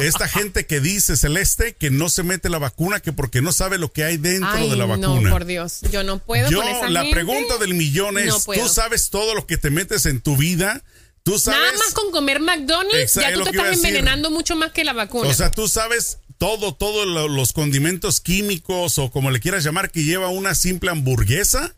Esta 0.00 0.28
gente 0.28 0.66
que 0.66 0.80
dice, 0.80 1.16
Celeste, 1.16 1.74
que 1.74 1.90
no 1.90 2.08
se 2.10 2.22
mete 2.22 2.50
la 2.50 2.58
vacuna, 2.58 3.00
que 3.00 3.12
porque 3.12 3.40
no 3.40 3.52
sabe 3.52 3.78
lo 3.78 3.90
que 3.90 4.04
hay 4.04 4.18
dentro 4.18 4.50
Ay, 4.52 4.68
de 4.70 4.76
la 4.76 4.86
no, 4.86 4.98
vacuna. 4.98 5.30
Por 5.40 5.46
Dios. 5.46 5.80
Yo 5.90 6.02
no 6.04 6.18
puedo 6.18 6.50
Yo, 6.50 6.58
con 6.60 6.68
esa 6.68 6.88
la 6.88 7.00
gente. 7.02 7.14
pregunta 7.14 7.56
del 7.58 7.74
millón 7.74 8.18
es, 8.18 8.26
No. 8.26 8.40
¿tú 8.54 8.68
sabes 8.68 9.10
todo 9.10 9.34
lo 9.34 9.46
que 9.46 9.56
te 9.56 9.70
metes 9.70 10.06
en 10.06 10.20
tu 10.20 10.36
vida? 10.36 10.82
¿Tú 11.22 11.38
sabes? 11.38 11.60
Nada 11.60 11.78
más 11.78 11.92
con 11.94 12.10
comer 12.10 12.40
McDonald's, 12.40 13.14
ya 13.14 13.32
tú 13.32 13.40
lo 13.40 13.44
te 13.44 13.50
estás 13.50 13.74
envenenando 13.74 14.30
mucho 14.30 14.56
más 14.56 14.72
que 14.72 14.84
la 14.84 14.92
vacuna. 14.92 15.28
O 15.28 15.34
sea, 15.34 15.50
tú 15.50 15.68
sabes 15.68 16.18
todo, 16.38 16.74
todos 16.74 17.06
los 17.30 17.52
condimentos 17.52 18.20
químicos 18.20 18.98
o 18.98 19.10
como 19.10 19.30
le 19.30 19.40
quieras 19.40 19.64
llamar 19.64 19.90
que 19.90 20.04
lleva 20.04 20.28
una 20.28 20.54
simple 20.54 20.90
hamburguesa. 20.90 21.74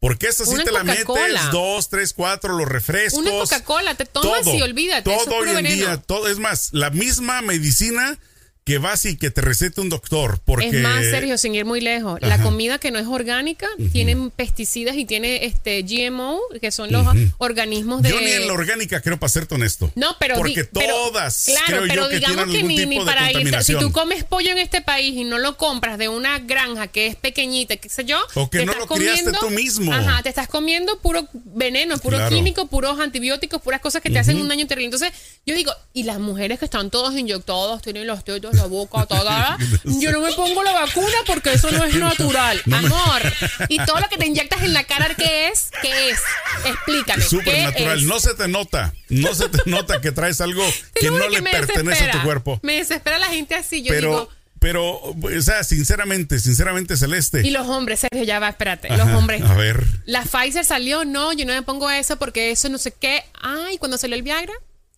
Porque 0.00 0.26
esa 0.26 0.44
sí 0.44 0.56
te 0.64 0.72
la 0.72 0.82
metes, 0.82 1.06
dos, 1.52 1.88
tres, 1.88 2.12
cuatro, 2.12 2.58
los 2.58 2.66
refrescos. 2.66 3.20
Una 3.20 3.30
Coca-Cola, 3.30 3.94
te 3.94 4.04
tomas 4.04 4.44
y 4.48 4.60
olvídate, 4.60 5.08
Todo 5.08 5.36
hoy 5.36 5.50
en 5.50 5.64
día, 5.64 5.96
todo, 5.96 6.26
es 6.26 6.40
más, 6.40 6.70
la 6.72 6.90
misma 6.90 7.40
medicina 7.40 8.18
que 8.64 8.78
vas 8.78 9.04
y 9.06 9.16
que 9.16 9.30
te 9.30 9.40
recete 9.40 9.80
un 9.80 9.88
doctor. 9.88 10.40
Porque, 10.44 10.68
es 10.68 10.74
más, 10.82 11.04
Sergio, 11.04 11.36
sin 11.36 11.54
ir 11.54 11.64
muy 11.64 11.80
lejos, 11.80 12.20
la 12.22 12.40
comida 12.40 12.78
que 12.78 12.90
no 12.92 12.98
es 13.00 13.06
orgánica 13.08 13.66
tiene 13.92 14.30
pesticidas 14.36 14.96
y 14.96 15.04
tiene 15.04 15.44
este 15.46 15.82
GMO, 15.82 16.38
que 16.60 16.70
son 16.70 16.92
los 16.92 17.04
organismos 17.38 18.02
de... 18.02 18.10
Yo 18.10 18.20
ni 18.20 18.30
en 18.30 18.46
la 18.46 18.52
orgánica 18.52 19.00
creo, 19.00 19.18
para 19.18 19.30
serte 19.32 19.56
honesto. 19.56 19.90
No, 19.96 20.16
pero 20.20 20.36
Porque 20.36 20.64
pero- 20.64 20.86
todas 20.94 21.44
claro, 21.46 21.66
creo 21.66 21.82
pero 21.88 22.02
yo 22.04 22.08
que 22.10 22.14
digamos 22.16 22.44
tienen 22.50 22.52
que 22.52 22.58
algún 22.58 22.88
ni, 22.88 22.96
tipo 22.96 23.04
de 23.04 23.10
para 23.12 23.32
irte, 23.32 23.64
si 23.64 23.74
tú 23.74 23.90
comes 23.90 24.22
pollo 24.24 24.50
en 24.52 24.58
este 24.58 24.80
país 24.80 25.14
y 25.16 25.24
no 25.24 25.38
lo 25.38 25.56
compras 25.56 25.98
de 25.98 26.08
una 26.08 26.38
granja 26.38 26.86
que 26.86 27.08
es 27.08 27.16
pequeñita, 27.16 27.76
qué 27.78 27.88
sé 27.88 28.04
yo, 28.04 28.18
O 28.34 28.48
que 28.48 28.58
te 28.60 28.66
no 28.66 28.72
estás 28.72 28.88
lo 28.88 28.94
criaste 28.94 29.32
tú 29.40 29.50
mismo. 29.50 29.92
Ajá, 29.92 30.22
te 30.22 30.28
estás 30.28 30.46
comiendo 30.48 30.98
puro 31.00 31.26
veneno, 31.32 31.98
puro 31.98 32.16
Claro. 32.16 32.34
químico, 32.36 32.66
puros 32.66 33.00
antibióticos, 33.00 33.60
puras 33.60 33.80
cosas 33.80 34.02
que 34.02 34.10
te 34.10 34.18
hacen 34.20 34.40
un 34.40 34.46
daño 34.48 34.66
terrible. 34.68 34.86
Entonces, 34.94 35.12
yo 35.44 35.54
digo, 35.56 35.72
y 35.92 36.04
las 36.04 36.20
mujeres 36.20 36.60
que 36.60 36.64
están 36.66 36.90
todas 36.90 37.18
inyectadas, 37.18 37.82
tienen 37.82 38.06
los 38.06 38.22
la 38.54 38.66
boca, 38.66 39.06
toda, 39.06 39.56
yo 39.84 40.12
no 40.12 40.20
me 40.20 40.32
pongo 40.32 40.62
la 40.62 40.72
vacuna 40.72 41.16
porque 41.26 41.52
eso 41.54 41.70
no 41.70 41.84
es 41.84 41.94
natural, 41.96 42.60
amor. 42.70 43.22
Y 43.68 43.78
todo 43.84 44.00
lo 44.00 44.08
que 44.08 44.16
te 44.16 44.26
inyectas 44.26 44.62
en 44.62 44.72
la 44.72 44.84
cara, 44.84 45.14
¿qué 45.14 45.48
es? 45.48 45.70
¿Qué 45.80 46.10
es? 46.10 46.20
Explícame. 46.64 47.24
Súper 47.24 47.54
¿qué 47.54 47.62
natural. 47.62 48.06
No 48.06 48.20
se 48.20 48.34
te 48.34 48.48
nota. 48.48 48.94
No 49.08 49.34
se 49.34 49.48
te 49.48 49.58
nota 49.66 50.00
que 50.00 50.12
traes 50.12 50.40
algo 50.40 50.62
que 50.94 51.10
no 51.10 51.28
le 51.28 51.42
pertenece 51.42 52.04
a 52.04 52.12
tu 52.12 52.22
cuerpo. 52.22 52.58
Me 52.62 52.76
desespera 52.76 53.18
la 53.18 53.28
gente 53.28 53.54
así. 53.54 53.82
Yo 53.82 53.90
Pero, 53.90 54.08
digo, 54.08 54.28
pero, 54.58 55.00
o 55.00 55.42
sea, 55.42 55.64
sinceramente, 55.64 56.38
sinceramente, 56.38 56.96
Celeste. 56.96 57.44
y 57.44 57.50
los 57.50 57.66
hombres, 57.66 58.00
Sergio, 58.00 58.22
ya 58.22 58.38
va, 58.38 58.48
espérate. 58.48 58.88
Ajá, 58.92 59.04
los 59.04 59.14
hombres. 59.16 59.42
A 59.42 59.54
ver. 59.54 59.84
La 60.04 60.22
Pfizer 60.22 60.64
salió, 60.64 61.04
no, 61.04 61.32
yo 61.32 61.44
no 61.44 61.52
me 61.52 61.62
pongo 61.62 61.90
eso 61.90 62.16
porque 62.16 62.52
eso 62.52 62.68
no 62.68 62.78
sé 62.78 62.92
qué. 62.92 63.24
Ay, 63.40 63.78
cuando 63.78 63.98
salió 63.98 64.16
el 64.16 64.22
Viagra. 64.22 64.52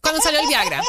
Cuando 0.04 0.20
salió 0.22 0.40
el 0.40 0.46
Viagra. 0.46 0.80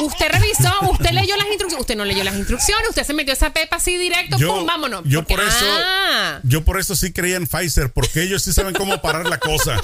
Usted 0.00 0.28
revisó, 0.28 0.70
usted 0.90 1.10
leyó 1.12 1.36
las 1.36 1.46
instrucciones. 1.46 1.80
Usted 1.80 1.96
no 1.96 2.04
leyó 2.04 2.22
las 2.24 2.34
instrucciones, 2.36 2.88
usted 2.90 3.04
se 3.04 3.14
metió 3.14 3.32
esa 3.32 3.52
pepa 3.52 3.76
así 3.76 3.96
directo, 3.96 4.36
Yo, 4.38 4.48
pum, 4.56 4.66
vámonos. 4.66 5.02
yo 5.06 5.20
Porque- 5.20 5.36
por 5.36 5.44
eso, 5.44 5.64
Ah. 5.66 6.40
yo 6.42 6.62
por 6.64 6.78
eso 6.78 6.94
sí 6.96 7.12
creía 7.12 7.36
en 7.36 7.46
Pfizer, 7.46 7.90
porque 7.92 8.22
ellos 8.22 8.42
sí 8.42 8.52
saben 8.52 8.74
cómo 8.74 9.00
parar 9.00 9.26
la 9.28 9.38
cosa. 9.38 9.80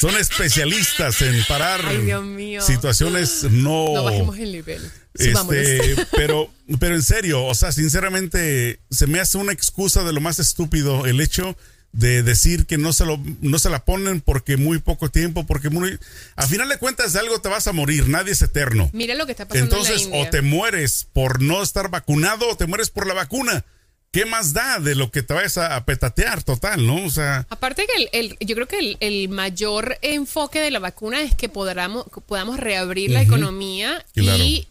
Son 0.00 0.16
especialistas 0.16 1.20
en 1.20 1.44
parar 1.44 1.82
Ay, 1.86 1.98
Dios 1.98 2.24
mío. 2.24 2.62
situaciones 2.62 3.44
no. 3.44 3.92
No 3.94 4.04
bajemos 4.04 4.38
el 4.38 4.52
nivel. 4.52 4.90
Este, 5.14 5.94
pero, 6.16 6.50
pero 6.78 6.94
en 6.94 7.02
serio, 7.02 7.44
o 7.44 7.54
sea, 7.54 7.70
sinceramente, 7.70 8.80
se 8.90 9.06
me 9.06 9.20
hace 9.20 9.36
una 9.36 9.52
excusa 9.52 10.02
de 10.02 10.12
lo 10.14 10.20
más 10.22 10.38
estúpido 10.38 11.04
el 11.04 11.20
hecho 11.20 11.54
de 11.92 12.22
decir 12.22 12.66
que 12.66 12.78
no 12.78 12.92
se 12.92 13.04
lo, 13.04 13.20
no 13.40 13.58
se 13.58 13.68
la 13.68 13.84
ponen 13.84 14.20
porque 14.20 14.56
muy 14.56 14.78
poco 14.78 15.10
tiempo, 15.10 15.44
porque 15.46 15.70
muy, 15.70 15.98
a 16.36 16.46
final 16.46 16.68
de 16.68 16.78
cuentas 16.78 17.12
de 17.12 17.18
algo 17.18 17.40
te 17.40 17.48
vas 17.48 17.66
a 17.66 17.72
morir, 17.72 18.08
nadie 18.08 18.32
es 18.32 18.42
eterno. 18.42 18.88
Mira 18.92 19.14
lo 19.16 19.26
que 19.26 19.32
está 19.32 19.48
pasando 19.48 19.76
Entonces, 19.76 20.04
en 20.04 20.10
la 20.10 20.16
India. 20.18 20.28
o 20.28 20.30
te 20.30 20.42
mueres 20.42 21.08
por 21.12 21.42
no 21.42 21.62
estar 21.62 21.90
vacunado 21.90 22.48
o 22.48 22.56
te 22.56 22.66
mueres 22.66 22.90
por 22.90 23.06
la 23.06 23.14
vacuna. 23.14 23.64
¿Qué 24.12 24.24
más 24.24 24.52
da 24.52 24.80
de 24.80 24.96
lo 24.96 25.12
que 25.12 25.22
te 25.22 25.34
vayas 25.34 25.56
a, 25.56 25.76
a 25.76 25.84
petatear 25.84 26.42
total, 26.42 26.84
no? 26.84 27.04
O 27.04 27.10
sea, 27.10 27.46
Aparte 27.48 27.86
que 27.86 28.02
el, 28.02 28.08
el- 28.12 28.36
yo 28.40 28.56
creo 28.56 28.66
que 28.66 28.78
el, 28.80 28.96
el 28.98 29.28
mayor 29.28 29.98
enfoque 30.02 30.58
de 30.60 30.72
la 30.72 30.80
vacuna 30.80 31.20
es 31.22 31.34
que 31.36 31.48
podamos, 31.48 32.06
podamos 32.26 32.58
reabrir 32.58 33.10
la 33.12 33.22
economía 33.22 34.04
Claro. 34.14 34.42
y 34.42 34.66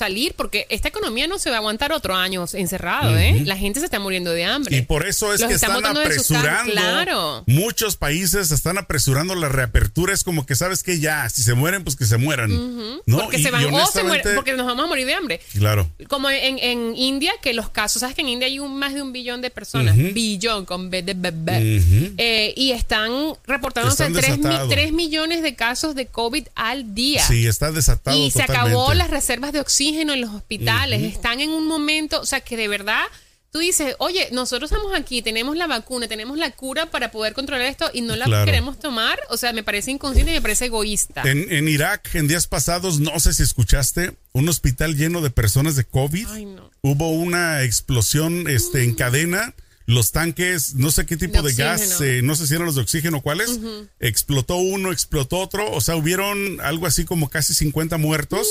salir 0.00 0.34
porque 0.36 0.66
esta 0.70 0.88
economía 0.88 1.26
no 1.26 1.38
se 1.38 1.50
va 1.50 1.56
a 1.56 1.58
aguantar 1.58 1.92
otro 1.92 2.14
año 2.14 2.44
encerrado, 2.52 3.16
¿eh? 3.18 3.42
La 3.44 3.56
gente 3.56 3.80
se 3.80 3.84
está 3.86 3.98
muriendo 4.00 4.30
de 4.32 4.44
hambre. 4.44 4.76
Y 4.76 4.82
por 4.82 5.06
eso 5.06 5.32
es 5.34 5.40
Los 5.40 5.48
que 5.48 5.54
están 5.56 5.84
apresurando. 5.84 6.72
claro. 6.72 7.44
Muchos 7.46 7.96
países 7.96 8.50
están 8.50 8.78
apresurando 8.78 9.34
la 9.34 9.48
reapertura. 9.48 10.12
Es 10.14 10.24
como 10.24 10.46
que 10.46 10.54
sabes 10.56 10.82
que 10.82 10.98
ya, 11.00 11.28
si 11.28 11.42
se 11.42 11.54
mueren, 11.54 11.84
pues 11.84 11.96
que 11.96 12.06
se 12.06 12.16
mueran. 12.16 12.50
¿no? 13.06 13.18
porque 13.20 13.38
Y- 13.38 13.42
se 13.42 13.50
van 13.50 13.64
o 13.72 13.86
se 13.86 14.02
mueren, 14.02 14.34
porque 14.34 14.54
nos 14.54 14.66
vamos 14.66 14.84
a 14.84 14.88
morir 14.88 15.06
de 15.06 15.14
hambre. 15.14 15.40
Claro. 15.52 15.90
Como 16.08 16.30
en, 16.30 16.58
en 16.58 16.96
India, 16.96 17.32
que 17.42 17.52
los 17.52 17.68
casos, 17.70 18.00
sabes 18.00 18.14
que 18.16 18.22
en 18.22 18.28
India 18.28 18.46
hay 18.46 18.58
un, 18.58 18.78
más 18.78 18.94
de 18.94 19.02
un 19.02 19.12
billón 19.12 19.40
de 19.42 19.50
personas, 19.50 19.96
billón 19.96 20.64
con 20.64 20.90
B 20.90 21.02
de 21.02 21.14
bebé, 21.14 21.82
Eh, 22.16 22.54
y 22.56 22.72
están 22.72 23.10
reportándose 23.46 24.04
Están 24.04 24.12
3, 24.14 24.36
desatados. 24.42 24.92
millones 24.92 25.42
de 25.42 25.54
casos 25.54 25.94
de 25.94 26.06
COVID 26.06 26.46
al 26.54 26.94
día. 26.94 27.22
Sí, 27.26 27.46
está 27.46 27.70
desatado. 27.70 28.16
y 28.16 28.30
se 28.30 28.42
acabó 28.42 28.94
las 28.94 29.10
reservas 29.10 29.52
de 29.52 29.60
oxígeno 29.60 29.89
en 29.98 30.20
los 30.20 30.30
hospitales. 30.34 31.02
Están 31.02 31.40
en 31.40 31.50
un 31.50 31.66
momento, 31.66 32.20
o 32.20 32.26
sea, 32.26 32.40
que 32.40 32.56
de 32.56 32.68
verdad 32.68 33.02
tú 33.52 33.58
dices, 33.58 33.96
oye, 33.98 34.28
nosotros 34.30 34.70
estamos 34.70 34.94
aquí, 34.94 35.22
tenemos 35.22 35.56
la 35.56 35.66
vacuna, 35.66 36.06
tenemos 36.06 36.38
la 36.38 36.52
cura 36.52 36.86
para 36.86 37.10
poder 37.10 37.32
controlar 37.32 37.66
esto 37.66 37.90
y 37.92 38.00
no 38.00 38.14
la 38.14 38.26
Claro. 38.26 38.44
queremos 38.46 38.78
tomar. 38.78 39.18
O 39.28 39.36
sea, 39.36 39.52
me 39.52 39.64
parece 39.64 39.90
inconsciente 39.90 40.30
y 40.30 40.34
me 40.34 40.40
parece 40.42 40.66
egoísta. 40.66 41.22
En, 41.24 41.50
en 41.52 41.66
Irak, 41.68 42.14
en 42.14 42.28
días 42.28 42.46
pasados, 42.46 43.00
no 43.00 43.18
sé 43.18 43.34
si 43.34 43.42
escuchaste, 43.42 44.12
un 44.32 44.48
hospital 44.48 44.96
lleno 44.96 45.20
de 45.20 45.30
personas 45.30 45.74
de 45.74 45.84
COVID. 45.84 46.28
Ay, 46.30 46.44
no. 46.44 46.70
Hubo 46.82 47.10
una 47.10 47.62
explosión 47.64 48.48
este, 48.48 48.84
en 48.84 48.94
cadena. 48.94 49.54
Los 49.90 50.12
tanques, 50.12 50.74
no 50.74 50.90
sé 50.90 51.04
qué 51.06 51.16
tipo 51.16 51.42
De 51.42 51.50
de, 51.50 51.54
gas, 51.56 52.00
eh, 52.00 52.20
no 52.22 52.36
sé 52.36 52.46
si 52.46 52.54
eran 52.54 52.66
los 52.66 52.74
de 52.76 52.82
oxígeno 52.82 53.20
cuáles, 53.22 53.58
explotó 53.98 54.56
uno, 54.56 54.92
explotó 54.92 55.38
otro, 55.38 55.70
o 55.72 55.80
sea, 55.80 55.96
hubieron 55.96 56.60
algo 56.60 56.86
así 56.86 57.04
como 57.04 57.28
casi 57.28 57.54
50 57.54 57.96
muertos, 57.98 58.46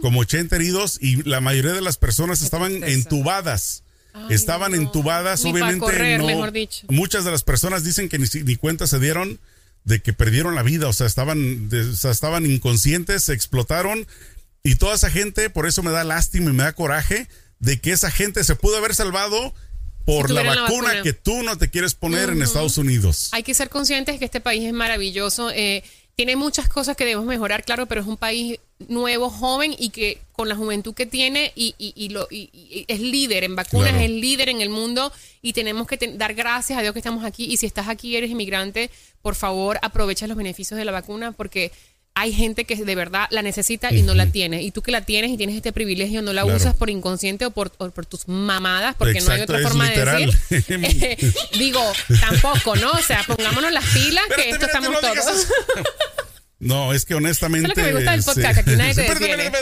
como 0.00 0.20
80 0.20 0.56
heridos 0.56 0.98
y 1.00 1.22
la 1.28 1.40
mayoría 1.40 1.72
de 1.72 1.80
las 1.80 1.96
personas 1.96 2.42
estaban 2.42 2.70
tristeza. 2.72 2.92
entubadas. 2.94 3.82
Ay, 4.12 4.26
estaban 4.30 4.70
no. 4.72 4.76
entubadas, 4.78 5.42
Ni 5.42 5.50
obviamente 5.50 5.80
correr, 5.80 6.20
no- 6.20 6.26
mejor 6.26 6.52
dicho. 6.52 6.86
muchas 6.88 7.24
de 7.24 7.32
las 7.32 7.42
personas 7.42 7.82
dicen 7.82 8.08
que 8.08 8.18
ni, 8.18 8.26
ni 8.44 8.54
cuenta 8.56 8.86
se 8.86 9.00
dieron 9.00 9.40
de 9.82 10.00
que 10.00 10.12
perdieron 10.12 10.54
la 10.54 10.62
vida, 10.62 10.86
o 10.86 10.92
sea, 10.92 11.06
estaban, 11.08 11.68
de- 11.68 11.88
o 11.90 11.96
sea, 11.96 12.12
estaban 12.12 12.46
inconscientes, 12.46 13.24
se 13.24 13.32
explotaron 13.34 14.06
y 14.62 14.76
toda 14.76 14.94
esa 14.94 15.10
gente, 15.10 15.50
por 15.50 15.66
eso 15.66 15.82
me 15.82 15.90
da 15.90 16.04
lástima 16.04 16.50
y 16.50 16.54
me 16.54 16.62
da 16.62 16.72
coraje 16.72 17.28
de 17.58 17.80
que 17.80 17.90
esa 17.92 18.10
gente 18.10 18.44
se 18.44 18.54
pudo 18.54 18.76
haber 18.76 18.94
salvado 18.94 19.52
por 20.04 20.28
Si 20.28 20.34
la 20.34 20.42
vacuna, 20.42 21.02
que 21.02 21.12
tú 21.12 21.42
no 21.42 21.56
te 21.56 21.70
quieres 21.70 21.94
poner 21.94 22.30
en 22.30 22.42
Estados 22.42 22.76
Unidos. 22.78 23.28
Hay 23.32 23.42
que 23.42 23.54
ser 23.54 23.68
conscientes 23.70 24.18
que 24.18 24.24
este 24.24 24.40
país 24.40 24.64
es 24.64 24.72
maravilloso. 24.72 25.50
eh, 25.50 25.82
tiene 26.16 26.36
muchas 26.36 26.68
cosas 26.68 26.96
que 26.96 27.04
debemos 27.04 27.26
mejorar, 27.26 27.64
claro, 27.64 27.86
pero 27.86 28.00
es 28.00 28.06
un 28.06 28.16
país 28.16 28.60
nuevo, 28.86 29.30
joven 29.30 29.74
y 29.76 29.90
que 29.90 30.20
con 30.32 30.48
la 30.48 30.54
juventud 30.54 30.94
que 30.94 31.06
tiene 31.06 31.50
y, 31.56 31.74
y- 31.76 31.92
y 31.96 32.10
lo, 32.10 32.28
y- 32.30 32.50
y 32.52 32.84
es 32.86 33.00
líder 33.00 33.42
en 33.42 33.56
vacunas, 33.56 33.88
Claro. 33.90 34.04
es 34.04 34.10
líder 34.10 34.48
en 34.48 34.60
el 34.60 34.68
mundo 34.70 35.12
y 35.42 35.54
tenemos 35.54 35.88
que 35.88 35.96
dar 36.16 36.34
gracias 36.34 36.78
a 36.78 36.82
Dios 36.82 36.92
que 36.92 37.00
estamos 37.00 37.24
aquí. 37.24 37.46
Y 37.46 37.56
si 37.56 37.66
estás 37.66 37.88
aquí 37.88 38.10
y 38.10 38.16
eres 38.16 38.30
inmigrante, 38.30 38.90
por 39.22 39.34
favor, 39.34 39.80
aprovecha 39.82 40.28
los 40.28 40.36
beneficios 40.36 40.78
de 40.78 40.84
la 40.84 40.92
vacuna 40.92 41.32
porque 41.32 41.72
hay 42.16 42.32
gente 42.32 42.64
que 42.64 42.76
de 42.76 42.94
verdad 42.94 43.26
la 43.30 43.42
necesita 43.42 43.92
y 43.92 44.02
no 44.02 44.14
la 44.14 44.26
tiene. 44.26 44.62
Y 44.62 44.70
tú 44.70 44.82
que 44.82 44.92
la 44.92 45.00
tienes 45.00 45.30
y 45.32 45.36
tienes 45.36 45.56
este 45.56 45.72
privilegio, 45.72 46.22
no 46.22 46.32
la 46.32 46.42
Claro. 46.42 46.56
usas 46.56 46.74
por 46.76 46.88
inconsciente 46.90 47.44
o 47.46 47.50
por, 47.50 47.72
o 47.78 47.90
por 47.90 48.06
tus 48.06 48.28
mamadas, 48.28 48.94
porque 48.96 49.20
no 49.20 49.32
hay 49.32 49.40
Exacto, 49.40 49.52
otra 49.54 49.68
forma 49.68 49.88
literal. 49.88 50.38
de 50.48 50.58
decir. 50.58 51.34
Digo, 51.58 51.82
tampoco, 52.20 52.76
¿no? 52.76 52.92
O 52.92 53.02
sea, 53.02 53.22
pongámonos 53.26 53.72
las 53.72 53.84
pilas, 53.86 54.24
que 54.36 54.50
esto 54.50 54.64
espérate, 54.66 54.66
estamos 54.66 54.90
no 54.92 55.00
todos. 55.00 55.46
No, 56.60 56.92
es 56.94 57.04
que 57.04 57.14
honestamente. 57.14 57.72
Eso 57.72 57.72
es 57.72 57.78
lo 57.78 57.84
que 57.84 57.92
me 57.92 57.98
gusta 57.98 58.12
del 58.12 58.22
podcast, 58.24 58.58
aquí 58.60 58.76
nadie 58.76 58.94
te 58.94 59.02
detiene. 59.02 59.52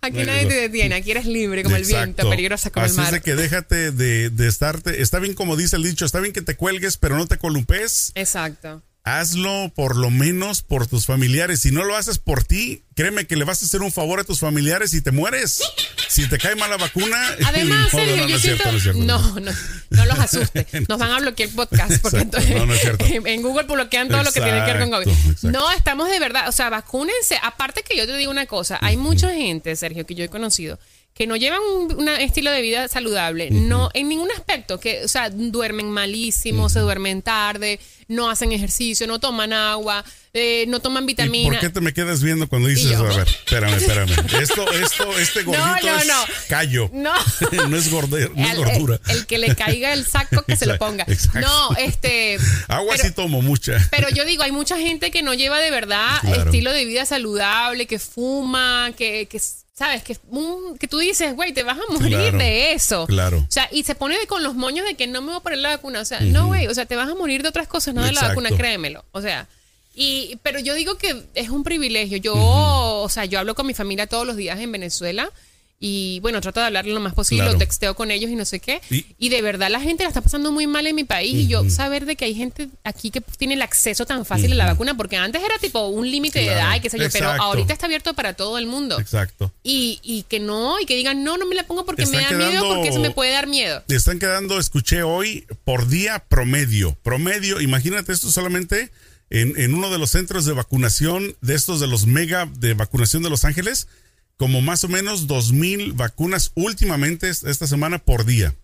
Aquí 0.00 0.16
nadie 0.24 0.46
te 0.46 0.54
detiene, 0.54 0.94
aquí 0.94 1.10
eres 1.10 1.26
libre 1.26 1.62
como 1.62 1.76
el 1.76 1.82
viento, 1.84 2.02
Exacto. 2.22 2.30
peligrosa 2.30 2.70
como 2.70 2.86
Así 2.86 2.92
el 2.94 2.96
mar. 2.96 3.06
es 3.06 3.12
de 3.12 3.20
que 3.20 3.34
déjate 3.36 3.90
de, 3.92 4.30
de 4.30 4.48
estarte. 4.48 5.02
Está 5.02 5.18
bien, 5.18 5.34
como 5.34 5.56
dice 5.56 5.76
el 5.76 5.82
dicho, 5.84 6.04
está 6.04 6.20
bien 6.20 6.32
que 6.32 6.42
te 6.42 6.56
cuelgues, 6.56 6.96
pero 6.96 7.16
no 7.16 7.26
te 7.26 7.36
columpes. 7.38 8.12
Exacto. 8.14 8.82
Hazlo 9.06 9.70
por 9.76 9.94
lo 9.94 10.10
menos 10.10 10.62
por 10.62 10.88
tus 10.88 11.06
familiares. 11.06 11.60
Si 11.60 11.70
no 11.70 11.84
lo 11.84 11.96
haces 11.96 12.18
por 12.18 12.42
ti, 12.42 12.82
créeme 12.96 13.28
que 13.28 13.36
le 13.36 13.44
vas 13.44 13.62
a 13.62 13.66
hacer 13.66 13.80
un 13.82 13.92
favor 13.92 14.18
a 14.18 14.24
tus 14.24 14.40
familiares 14.40 14.94
y 14.94 15.00
te 15.00 15.12
mueres. 15.12 15.62
Si 16.08 16.28
te 16.28 16.38
cae 16.38 16.56
mal 16.56 16.68
la 16.70 16.76
vacuna. 16.76 17.16
Además, 17.46 17.84
no, 17.92 17.98
Sergio, 18.00 18.16
no, 18.16 18.22
no 18.24 18.28
yo 18.28 18.38
siento. 18.40 18.72
no 18.72 18.80
cierto. 18.80 19.00
No, 19.04 19.40
no, 19.40 19.52
no 19.90 20.06
los 20.06 20.18
asuste. 20.18 20.66
Nos 20.88 20.98
van 20.98 21.12
a 21.12 21.20
bloquear 21.20 21.48
el 21.50 21.54
podcast. 21.54 22.02
Porque 22.02 22.18
Exacto. 22.18 22.38
entonces 22.38 22.56
No, 22.56 22.66
no 22.66 22.74
es 22.74 22.80
cierto. 22.80 23.04
en 23.04 23.42
Google 23.42 23.62
bloquean 23.62 24.08
todo 24.08 24.24
lo 24.24 24.32
que 24.32 24.40
tiene 24.40 24.64
que 24.64 24.72
ver 24.72 24.80
con 24.80 24.90
COVID. 24.90 25.06
Exacto, 25.08 25.30
exacto. 25.30 25.50
No, 25.56 25.70
estamos 25.70 26.10
de 26.10 26.18
verdad. 26.18 26.48
O 26.48 26.52
sea, 26.52 26.68
vacúnense. 26.68 27.38
Aparte 27.44 27.84
que 27.84 27.96
yo 27.96 28.06
te 28.08 28.16
digo 28.16 28.32
una 28.32 28.46
cosa: 28.46 28.76
hay 28.82 28.96
mucha 28.96 29.32
gente, 29.32 29.76
Sergio, 29.76 30.04
que 30.04 30.16
yo 30.16 30.24
he 30.24 30.28
conocido 30.28 30.80
que 31.16 31.26
no 31.26 31.34
llevan 31.36 31.60
un, 31.62 32.08
estilo 32.08 32.50
de 32.50 32.60
vida 32.60 32.88
saludable, 32.88 33.50
no 33.50 33.88
en 33.94 34.08
ningún 34.10 34.30
aspecto, 34.32 34.78
que, 34.78 35.02
o 35.02 35.08
sea, 35.08 35.30
duermen 35.30 35.90
malísimo, 35.90 36.68
se 36.68 36.80
duermen 36.80 37.22
tarde, 37.22 37.80
no 38.06 38.28
hacen 38.28 38.52
ejercicio, 38.52 39.06
no 39.06 39.18
toman 39.18 39.54
agua, 39.54 40.04
eh, 40.34 40.66
no 40.68 40.80
toman 40.80 41.04
¿Y 41.04 41.06
vitamina. 41.06 41.52
por 41.52 41.60
qué 41.60 41.70
te 41.70 41.80
me 41.80 41.94
quedas 41.94 42.22
viendo 42.22 42.46
cuando 42.50 42.68
dices, 42.68 42.94
a 42.94 43.02
ver, 43.02 43.26
espérame, 43.26 43.76
espérame. 43.76 44.10
Esto, 44.42 44.70
esto, 44.72 45.18
este 45.18 45.42
gordito 45.44 45.86
no, 45.86 45.98
es 45.98 46.06
no. 46.06 46.14
callo. 46.50 46.90
No. 46.92 47.14
no 47.70 47.76
es, 47.78 47.90
gorde- 47.90 48.30
no 48.34 48.44
es 48.46 48.50
El- 48.52 48.56
gordura. 48.58 49.00
El, 49.08 49.16
el 49.16 49.26
que 49.26 49.38
le 49.38 49.54
caiga 49.56 49.94
el 49.94 50.04
saco 50.04 50.42
que 50.42 50.54
se 50.56 50.66
lo 50.66 50.76
ponga. 50.76 51.04
exacto. 51.08 51.40
No, 51.40 51.74
este. 51.78 52.36
Agua 52.68 52.92
pero- 52.94 53.08
sí 53.08 53.14
tomo 53.14 53.40
mucha. 53.40 53.78
Pero 53.90 54.10
yo 54.10 54.26
digo, 54.26 54.42
hay 54.42 54.52
mucha 54.52 54.76
gente 54.76 55.10
que 55.10 55.22
no 55.22 55.32
lleva 55.32 55.60
de 55.60 55.70
verdad 55.70 56.10
Claro. 56.20 56.44
estilo 56.44 56.72
de 56.74 56.84
vida 56.84 57.06
saludable, 57.06 57.86
que 57.86 57.98
fuma, 57.98 58.92
que, 58.98 59.26
que 59.30 59.40
sabes, 59.76 60.02
que, 60.02 60.16
un- 60.30 60.78
que 60.78 60.88
tú 60.88 60.98
dices, 60.98 61.34
güey, 61.34 61.52
te 61.52 61.62
vas 61.62 61.76
a 61.78 61.92
morir 61.92 62.08
Claro, 62.16 62.38
de 62.38 62.72
eso. 62.72 63.06
claro. 63.06 63.38
O 63.38 63.50
sea, 63.50 63.68
y 63.70 63.82
se 63.84 63.94
pone 63.94 64.16
con 64.26 64.42
los 64.42 64.54
moños 64.54 64.86
de 64.86 64.94
que 64.94 65.06
no 65.06 65.20
me 65.20 65.28
voy 65.28 65.36
a 65.36 65.40
poner 65.40 65.58
la 65.58 65.68
vacuna. 65.70 66.00
O 66.00 66.04
sea, 66.04 66.20
no, 66.20 66.46
güey, 66.46 66.66
o 66.66 66.74
sea, 66.74 66.86
te 66.86 66.96
vas 66.96 67.08
a 67.10 67.14
morir 67.14 67.42
de 67.42 67.48
otras 67.50 67.68
cosas, 67.68 67.94
no 67.94 68.02
de 68.02 68.12
la 68.12 68.28
vacuna, 68.28 68.50
créemelo. 68.50 69.04
O 69.12 69.20
sea, 69.20 69.46
y, 69.94 70.38
pero 70.42 70.58
yo 70.60 70.74
digo 70.74 70.96
que 70.98 71.22
es 71.34 71.48
un 71.50 71.62
privilegio. 71.62 72.16
Yo, 72.18 72.34
o 72.34 73.08
sea, 73.08 73.24
yo 73.26 73.38
hablo 73.38 73.54
con 73.54 73.66
mi 73.66 73.74
familia 73.74 74.06
todos 74.06 74.26
los 74.26 74.36
días 74.36 74.58
en 74.60 74.72
Venezuela. 74.72 75.30
Y 75.78 76.20
bueno, 76.20 76.40
trato 76.40 76.60
de 76.60 76.66
hablarle 76.66 76.94
lo 76.94 77.00
más 77.00 77.12
posible, 77.12 77.42
Claro. 77.42 77.52
lo 77.52 77.58
texteo 77.58 77.94
con 77.94 78.10
ellos 78.10 78.30
y 78.30 78.34
no 78.34 78.46
sé 78.46 78.60
qué. 78.60 78.80
Y- 78.90 79.04
Y, 79.18 79.28
de 79.28 79.42
verdad 79.42 79.68
la 79.70 79.78
gente 79.80 80.04
la 80.04 80.08
está 80.08 80.22
pasando 80.22 80.50
muy 80.50 80.66
mal 80.66 80.86
en 80.86 80.96
mi 80.96 81.04
país. 81.04 81.34
Y 81.34 81.46
yo 81.48 81.68
saber 81.68 82.06
de 82.06 82.16
que 82.16 82.24
hay 82.24 82.34
gente 82.34 82.68
aquí 82.82 83.10
que 83.10 83.20
tiene 83.20 83.54
el 83.54 83.62
acceso 83.62 84.06
tan 84.06 84.24
fácil 84.24 84.52
a 84.52 84.54
la 84.54 84.66
vacuna, 84.66 84.96
porque 84.96 85.16
antes 85.16 85.42
era 85.44 85.58
tipo 85.58 85.86
un 85.88 86.10
límite 86.10 86.38
de 86.38 86.46
edad 86.46 86.74
y 86.76 86.80
qué 86.80 86.88
sé 86.88 86.98
yo, 86.98 87.08
pero 87.12 87.30
ahorita 87.30 87.74
está 87.74 87.86
abierto 87.86 88.14
para 88.14 88.32
todo 88.34 88.56
el 88.58 88.66
mundo. 88.66 88.98
Exacto. 88.98 89.52
Y, 89.62 90.00
y 90.02 90.22
que 90.22 90.40
no, 90.40 90.80
y 90.80 90.86
que 90.86 90.96
digan, 90.96 91.22
no, 91.24 91.36
no 91.36 91.44
me 91.46 91.54
la 91.54 91.66
pongo 91.66 91.84
porque 91.84 92.06
me 92.06 92.16
da 92.16 92.22
Están 92.22 92.38
miedo, 92.38 92.50
quedando- 92.52 92.74
porque 92.74 92.88
eso 92.88 93.00
me 93.00 93.10
puede 93.10 93.32
dar 93.32 93.46
miedo. 93.46 93.82
Te 93.86 93.96
están 93.96 94.18
quedando, 94.18 94.58
escuché 94.58 95.02
hoy, 95.02 95.44
por 95.64 95.88
día 95.88 96.24
promedio. 96.28 96.96
Promedio, 97.02 97.60
imagínate 97.60 98.12
esto 98.12 98.30
solamente 98.32 98.90
en, 99.28 99.58
en 99.60 99.74
uno 99.74 99.90
de 99.90 99.98
los 99.98 100.10
centros 100.12 100.46
de 100.46 100.52
vacunación 100.52 101.36
de 101.42 101.54
estos 101.54 101.80
de 101.80 101.86
los 101.86 102.06
mega 102.06 102.48
de 102.58 102.72
vacunación 102.74 103.22
de 103.22 103.28
Los 103.30 103.44
Ángeles, 103.44 103.88
como 104.36 104.60
más 104.60 104.84
o 104.84 104.88
menos 104.88 105.26
dos 105.26 105.52
mil 105.52 105.92
vacunas 105.92 106.52
últimamente 106.54 107.28
es- 107.28 107.42
esta 107.44 107.66
semana 107.66 107.98
por 107.98 108.24
día. 108.24 108.54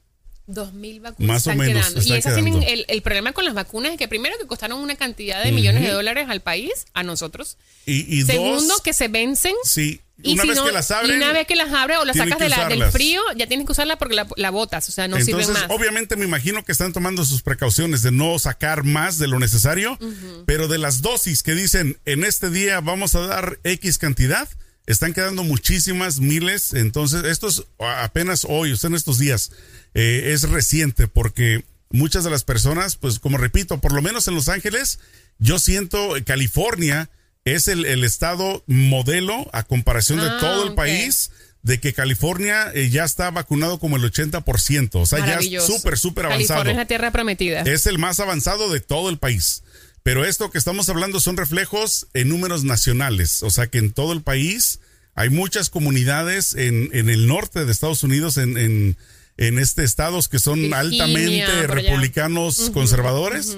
Dos 0.46 0.72
mil 0.74 1.00
vacunas 1.00 1.26
Más 1.28 1.46
o 1.46 1.54
menos, 1.54 1.86
quedando. 1.88 2.02
Y 2.06 2.12
esas 2.18 2.34
tienen 2.34 2.62
el, 2.64 2.84
el 2.88 3.02
problema 3.02 3.32
con 3.32 3.44
las 3.44 3.54
vacunas 3.54 3.92
es 3.92 3.98
que 3.98 4.08
primero 4.08 4.36
que 4.38 4.46
costaron 4.46 4.80
una 4.80 4.96
cantidad 4.96 5.42
de 5.42 5.52
millones 5.52 5.82
de 5.82 5.90
dólares 5.90 6.26
al 6.28 6.40
país, 6.40 6.72
a 6.94 7.02
nosotros. 7.04 7.56
Y, 7.86 8.00
y 8.18 8.24
Segundo, 8.24 8.62
dos, 8.66 8.80
que 8.82 8.92
se 8.92 9.08
vencen. 9.08 9.54
sí, 9.64 10.00
Y 10.22 10.32
una 10.34 10.42
si 10.42 10.48
vez 10.48 10.58
no- 10.58 10.64
que 10.66 10.72
las 10.72 10.90
abren, 10.90 11.12
y 11.12 11.14
una 11.16 11.32
vez 11.32 11.46
que 11.46 11.54
las 11.56 11.72
abres 11.72 11.98
o 11.98 12.04
las 12.04 12.16
sacas 12.16 12.36
que 12.36 12.44
de 12.44 12.50
la- 12.50 12.68
del 12.68 12.84
frío, 12.90 13.22
ya 13.36 13.46
tienes 13.46 13.64
que 13.66 13.72
usarla 13.72 13.96
porque 13.96 14.14
la, 14.16 14.26
la 14.36 14.50
botas, 14.50 14.88
o 14.88 14.92
sea, 14.92 15.06
no 15.08 15.16
Entonces, 15.16 15.46
sirven 15.46 15.62
más. 15.68 15.70
obviamente 15.76 16.16
me 16.16 16.24
imagino 16.26 16.64
que 16.64 16.72
están 16.72 16.92
tomando 16.92 17.24
sus 17.24 17.42
precauciones 17.42 18.02
de 18.02 18.10
no 18.10 18.36
sacar 18.40 18.82
más 18.84 19.18
de 19.18 19.28
lo 19.28 19.38
necesario, 19.38 19.96
pero 20.44 20.66
de 20.68 20.78
las 20.78 21.02
dosis 21.02 21.42
que 21.44 21.54
dicen 21.54 21.98
en 22.04 22.24
este 22.24 22.50
día 22.50 22.80
vamos 22.80 23.14
a 23.14 23.20
dar 23.26 23.58
X 23.64 23.96
cantidad, 23.98 24.48
están 24.86 25.12
quedando 25.12 25.44
muchísimas 25.44 26.20
miles. 26.20 26.74
Entonces, 26.74 27.24
esto 27.24 27.48
es 27.48 27.64
apenas 27.78 28.46
hoy, 28.48 28.72
o 28.72 28.76
sea, 28.76 28.88
en 28.88 28.94
estos 28.94 29.18
días, 29.18 29.52
eh, 29.94 30.30
es 30.32 30.48
reciente 30.48 31.08
porque 31.08 31.64
muchas 31.90 32.24
de 32.24 32.30
las 32.30 32.44
personas, 32.44 32.96
pues 32.96 33.18
como 33.18 33.38
repito, 33.38 33.78
por 33.80 33.92
lo 33.92 34.02
menos 34.02 34.26
en 34.28 34.34
Los 34.34 34.48
Ángeles, 34.48 34.98
yo 35.38 35.58
siento 35.58 36.16
eh, 36.16 36.24
California 36.24 37.10
es 37.44 37.68
el, 37.68 37.84
el 37.86 38.04
estado 38.04 38.62
modelo 38.66 39.48
a 39.52 39.64
comparación 39.64 40.20
de 40.20 40.26
Ah, 40.26 40.38
todo 40.40 40.68
el 40.68 40.74
país 40.74 41.30
de 41.62 41.78
que 41.78 41.92
California 41.92 42.70
eh, 42.74 42.88
ya 42.90 43.04
está 43.04 43.30
vacunado 43.30 43.78
como 43.78 43.96
el 43.96 44.02
80%, 44.02 44.90
o 44.94 45.06
sea, 45.06 45.24
ya 45.24 45.40
súper, 45.60 45.96
súper 45.96 46.26
avanzado. 46.26 46.60
California 46.60 46.72
es 46.72 46.76
la 46.76 46.86
tierra 46.86 47.10
prometida. 47.12 47.60
Es 47.62 47.86
el 47.86 47.98
más 47.98 48.20
avanzado 48.20 48.70
de 48.70 48.80
todo 48.80 49.10
el 49.10 49.18
país. 49.18 49.62
Pero 50.02 50.24
esto 50.24 50.50
que 50.50 50.58
estamos 50.58 50.88
hablando 50.88 51.20
son 51.20 51.36
reflejos 51.36 52.08
en 52.14 52.28
números 52.28 52.64
nacionales, 52.64 53.42
o 53.42 53.50
sea 53.50 53.68
que 53.68 53.78
en 53.78 53.92
todo 53.92 54.12
el 54.12 54.22
país 54.22 54.80
hay 55.14 55.28
muchas 55.30 55.70
comunidades 55.70 56.54
en, 56.54 56.88
en 56.92 57.08
el 57.10 57.26
norte 57.28 57.64
de 57.64 57.70
Estados 57.72 58.02
Unidos, 58.02 58.36
en, 58.36 58.56
en, 58.58 58.96
en 59.36 59.58
este 59.58 59.84
estados 59.84 60.28
que 60.28 60.38
son 60.38 60.54
Virginia, 60.56 60.78
altamente 60.80 61.46
por 61.46 61.54
allá. 61.54 61.68
republicanos 61.90 62.70
conservadores. 62.70 63.56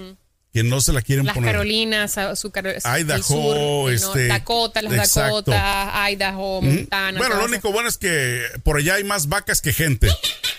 que 0.53 0.63
no 0.63 0.81
se 0.81 0.93
la 0.93 1.03
quieren 1.03 1.25
Las 1.27 1.35
poner. 1.35 1.51
Carolinas, 1.51 2.15
su 2.37 2.51
Caro- 2.53 2.71
Idaho, 3.01 3.23
sur, 3.25 3.93
este, 3.93 4.29
Dakota, 4.29 4.83
las 4.83 4.93
exacto. 5.09 5.51
Dakotas, 5.51 6.11
Idaho. 6.13 6.63
Montana. 6.63 7.19
Bueno, 7.19 7.37
lo 7.39 7.45
único 7.47 7.73
bueno 7.73 7.89
es 7.89 7.97
que 7.99 8.41
por 8.63 8.77
allá 8.77 8.95
hay 8.95 9.03
más 9.05 9.29
vacas 9.29 9.61
que 9.61 9.73
gente. 9.73 10.09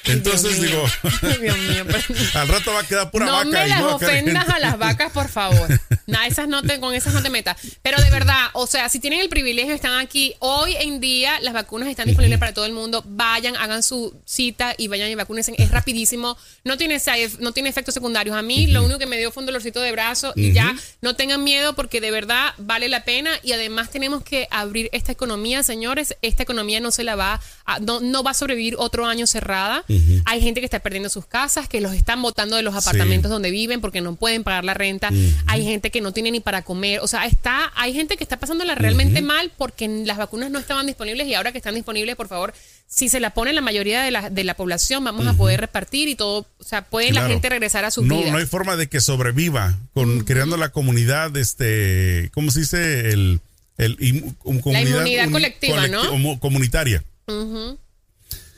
Entonces 0.07 0.61
Dios 0.61 0.71
digo, 0.71 0.85
Dios 1.41 1.57
mío, 1.57 1.85
pero- 1.87 2.19
al 2.39 2.47
rato 2.47 2.73
va 2.73 2.79
a 2.81 2.83
quedar 2.83 3.11
pura 3.11 3.25
no 3.25 3.31
vaca. 3.33 3.45
me 3.45 3.65
y 3.65 3.69
las 3.69 3.79
no 3.81 3.95
a 3.95 3.99
quedar 3.99 4.11
ofendas 4.11 4.49
a 4.49 4.59
las 4.59 4.77
vacas, 4.77 5.11
por 5.11 5.29
favor. 5.29 5.67
Nah, 6.07 6.25
esas 6.27 6.47
no 6.47 6.61
te, 6.61 6.79
con 6.79 6.93
esas 6.93 7.13
no 7.13 7.21
te 7.23 7.29
metas. 7.29 7.57
Pero 7.81 8.01
de 8.01 8.09
verdad, 8.09 8.47
o 8.53 8.67
sea, 8.67 8.89
si 8.89 8.99
tienen 8.99 9.19
el 9.21 9.29
privilegio, 9.29 9.73
están 9.73 9.97
aquí. 9.99 10.33
Hoy 10.39 10.75
en 10.79 10.99
día 10.99 11.39
las 11.41 11.53
vacunas 11.53 11.89
están 11.89 12.05
disponibles 12.07 12.39
para 12.39 12.53
todo 12.53 12.65
el 12.65 12.73
mundo. 12.73 13.03
Vayan, 13.07 13.55
hagan 13.55 13.81
su 13.83 14.13
cita 14.25 14.75
y 14.77 14.87
vayan 14.87 15.09
y 15.09 15.15
vacúnense. 15.15 15.53
Es 15.57 15.71
rapidísimo. 15.71 16.37
No 16.63 16.77
tiene, 16.77 16.99
side- 16.99 17.37
no 17.39 17.51
tiene 17.53 17.69
efectos 17.69 17.93
secundarios. 17.93 18.35
A 18.35 18.41
mí 18.41 18.67
lo 18.67 18.83
único 18.83 18.99
que 18.99 19.05
me 19.05 19.17
dio 19.17 19.31
fue 19.31 19.41
un 19.41 19.47
dolorcito 19.47 19.79
de 19.81 19.91
brazo 19.91 20.33
y 20.35 20.51
ya 20.53 20.75
no 21.01 21.15
tengan 21.15 21.43
miedo 21.43 21.73
porque 21.75 22.01
de 22.01 22.11
verdad 22.11 22.53
vale 22.57 22.87
la 22.89 23.03
pena 23.03 23.31
y 23.43 23.51
además 23.53 23.89
tenemos 23.89 24.23
que 24.23 24.47
abrir 24.51 24.89
esta 24.91 25.11
economía, 25.11 25.63
señores. 25.63 26.15
Esta 26.21 26.43
economía 26.43 26.79
no 26.79 26.91
se 26.91 27.03
la 27.03 27.15
va 27.15 27.41
a, 27.65 27.79
no, 27.79 27.99
no 27.99 28.23
va 28.23 28.31
a 28.31 28.33
sobrevivir 28.33 28.75
otro 28.77 29.05
año 29.05 29.27
cerrada. 29.27 29.83
Hay 30.25 30.41
gente 30.41 30.59
que 30.61 30.65
está 30.65 30.79
perdiendo 30.79 31.09
sus 31.09 31.25
casas, 31.25 31.67
que 31.67 31.81
los 31.81 31.93
están 31.93 32.21
botando 32.21 32.55
de 32.55 32.61
los 32.61 32.75
apartamentos 32.75 33.31
donde 33.31 33.49
viven 33.51 33.81
porque 33.81 34.01
no 34.01 34.15
pueden 34.15 34.43
pagar 34.43 34.63
la 34.65 34.73
renta. 34.73 35.09
Hay 35.47 35.63
gente 35.63 35.91
que 35.91 35.94
no 36.01 36.11
tiene 36.13 36.31
ni 36.31 36.39
para 36.39 36.63
comer. 36.63 36.99
O 37.01 37.07
sea, 37.07 37.25
está, 37.25 37.71
hay 37.75 37.93
gente 37.93 38.17
que 38.17 38.23
está 38.23 38.37
pasándola 38.37 38.75
realmente 38.75 39.21
mal 39.21 39.51
porque 39.57 39.87
las 39.87 40.17
vacunas 40.17 40.51
no 40.51 40.59
estaban 40.59 40.85
disponibles 40.85 41.27
y 41.27 41.33
ahora 41.33 41.51
que 41.51 41.57
están 41.57 41.75
disponibles, 41.75 42.15
por 42.15 42.27
favor, 42.27 42.53
si 42.87 43.09
se 43.09 43.19
la 43.19 43.31
pone 43.31 43.51
la 43.53 43.61
mayoría 43.61 44.03
de 44.03 44.11
la, 44.11 44.29
de 44.29 44.43
la 44.43 44.55
población, 44.55 45.03
vamos 45.03 45.27
a 45.27 45.33
poder 45.33 45.59
repartir 45.61 46.07
y 46.07 46.15
todo. 46.15 46.47
O 46.59 46.63
sea, 46.63 46.83
puede 46.83 47.11
la 47.11 47.27
gente 47.27 47.49
regresar 47.49 47.85
a 47.85 47.91
sus 47.91 48.05
no, 48.05 48.17
vidas. 48.17 48.31
no 48.31 48.37
hay 48.37 48.45
forma 48.45 48.75
de 48.75 48.87
que 48.87 49.01
sobreviva 49.01 49.77
con 49.93 50.23
creando 50.23 50.57
la 50.57 50.69
comunidad, 50.69 51.35
este, 51.37 52.29
¿cómo 52.33 52.51
se 52.51 52.59
dice? 52.61 53.09
El, 53.11 53.39
el 53.77 54.33
um, 54.43 54.59
comunidad 54.59 54.89
inmunidad 54.89 55.31
colectiva, 55.31 55.87
¿no? 55.87 56.03
comu- 56.03 56.39
comunitaria. 56.39 57.03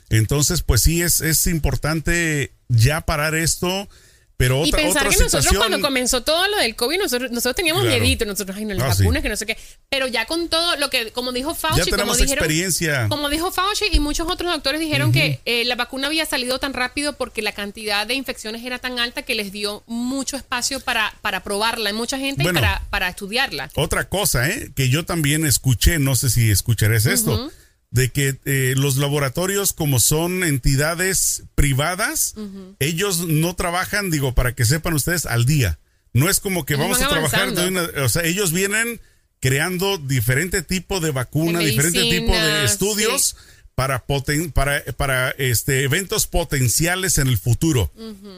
Entonces, 0.10 0.62
pues 0.62 0.82
sí, 0.82 1.02
es, 1.02 1.22
es 1.22 1.48
importante 1.48 2.52
ya 2.70 3.02
parar 3.02 3.36
esto, 3.36 3.90
pero 4.38 4.64
y 4.64 4.70
otra, 4.70 4.84
pensar 4.84 5.08
otra 5.08 5.18
que 5.18 5.24
nosotros 5.24 5.58
cuando 5.58 5.82
comenzó 5.82 6.22
todo 6.22 6.48
lo 6.48 6.58
del 6.58 6.76
COVID, 6.76 7.00
nosotros, 7.00 7.32
nosotros 7.32 7.56
teníamos 7.56 7.84
Claro. 7.84 8.00
miedito, 8.00 8.24
nosotros, 8.26 8.56
ay, 8.56 8.66
no, 8.66 8.76
las 8.76 8.84
Ah, 8.92 8.96
sí. 8.96 9.04
vacunas, 9.04 9.24
que 9.24 9.30
no 9.30 9.36
sé 9.36 9.46
qué. 9.48 9.58
Pero 9.90 10.08
ya 10.08 10.26
con 10.28 10.48
todo 10.48 10.76
lo 10.78 10.90
que, 10.92 11.12
como 11.12 11.32
dijo 11.32 11.56
Fauci, 11.56 11.90
ya 11.90 11.98
como 11.98 12.14
dijeron, 12.16 12.34
experiencia. 12.38 13.08
Como 13.10 13.30
dijo 13.30 13.52
Fauci 13.52 13.86
y 13.92 14.00
muchos 14.00 14.28
otros 14.30 14.52
doctores 14.52 14.80
dijeron 14.80 15.12
que 15.12 15.40
eh, 15.46 15.66
la 15.66 15.76
vacuna 15.76 16.08
había 16.08 16.26
salido 16.26 16.60
tan 16.60 16.74
rápido 16.74 17.14
porque 17.14 17.42
la 17.42 17.52
cantidad 17.52 18.06
de 18.06 18.14
infecciones 18.14 18.64
era 18.64 18.80
tan 18.80 19.00
alta 19.00 19.24
que 19.24 19.34
les 19.34 19.52
dio 19.52 19.84
mucho 19.88 20.38
espacio 20.38 20.80
para, 20.82 21.14
para 21.22 21.42
probarla 21.44 21.90
en 21.90 21.96
mucha 21.96 22.18
gente 22.20 22.44
Bueno. 22.44 22.60
y 22.60 22.62
para, 22.62 22.84
para 22.92 23.10
estudiarla. 23.10 23.72
Otra 23.76 24.08
cosa, 24.08 24.48
¿eh? 24.50 24.72
que 24.76 24.90
yo 24.90 25.04
también 25.06 25.46
escuché, 25.46 25.98
no 26.00 26.16
sé 26.16 26.30
si 26.30 26.52
escucharás 26.52 27.06
esto, 27.08 27.52
de 27.90 28.10
que 28.10 28.38
eh, 28.46 28.74
los 28.78 28.98
laboratorios 28.98 29.74
como 29.74 30.00
son 30.00 30.44
entidades 30.44 31.44
privadas, 31.56 32.36
ellos 32.80 33.28
no 33.28 33.56
trabajan, 33.56 34.12
digo, 34.12 34.34
para 34.36 34.54
que 34.54 34.66
sepan 34.66 34.94
ustedes, 34.94 35.26
al 35.26 35.46
día. 35.46 35.80
No 36.14 36.30
es 36.30 36.40
como 36.40 36.66
que 36.66 36.74
Ellos 36.74 36.86
vamos 36.86 37.02
a 37.02 37.08
trabajar 37.10 37.54
de 37.54 37.68
una, 37.68 38.04
o 38.04 38.10
sea, 38.10 38.24
ellos 38.24 38.52
vienen 38.52 39.00
creando 39.40 39.98
diferente 39.98 40.62
tipo 40.64 41.00
de 41.00 41.12
vacuna, 41.12 41.60
De 41.60 41.66
diferente 41.68 42.02
tipo 42.10 42.32
de 42.34 42.66
estudios 42.66 43.36
para 43.76 44.08
poten- 44.08 44.52
para 44.52 44.84
para 44.98 45.30
este 45.38 45.84
eventos 45.84 46.26
potenciales 46.26 47.20
en 47.20 47.28
el 47.28 47.38
futuro. 47.38 47.92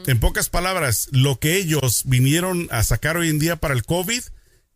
En 0.06 0.20
pocas 0.20 0.50
palabras, 0.50 1.08
lo 1.12 1.38
que 1.38 1.56
ellos 1.56 2.02
vinieron 2.04 2.68
a 2.70 2.82
sacar 2.84 3.16
hoy 3.16 3.30
en 3.30 3.38
día 3.38 3.56
para 3.56 3.72
el 3.74 3.84
COVID 3.84 4.22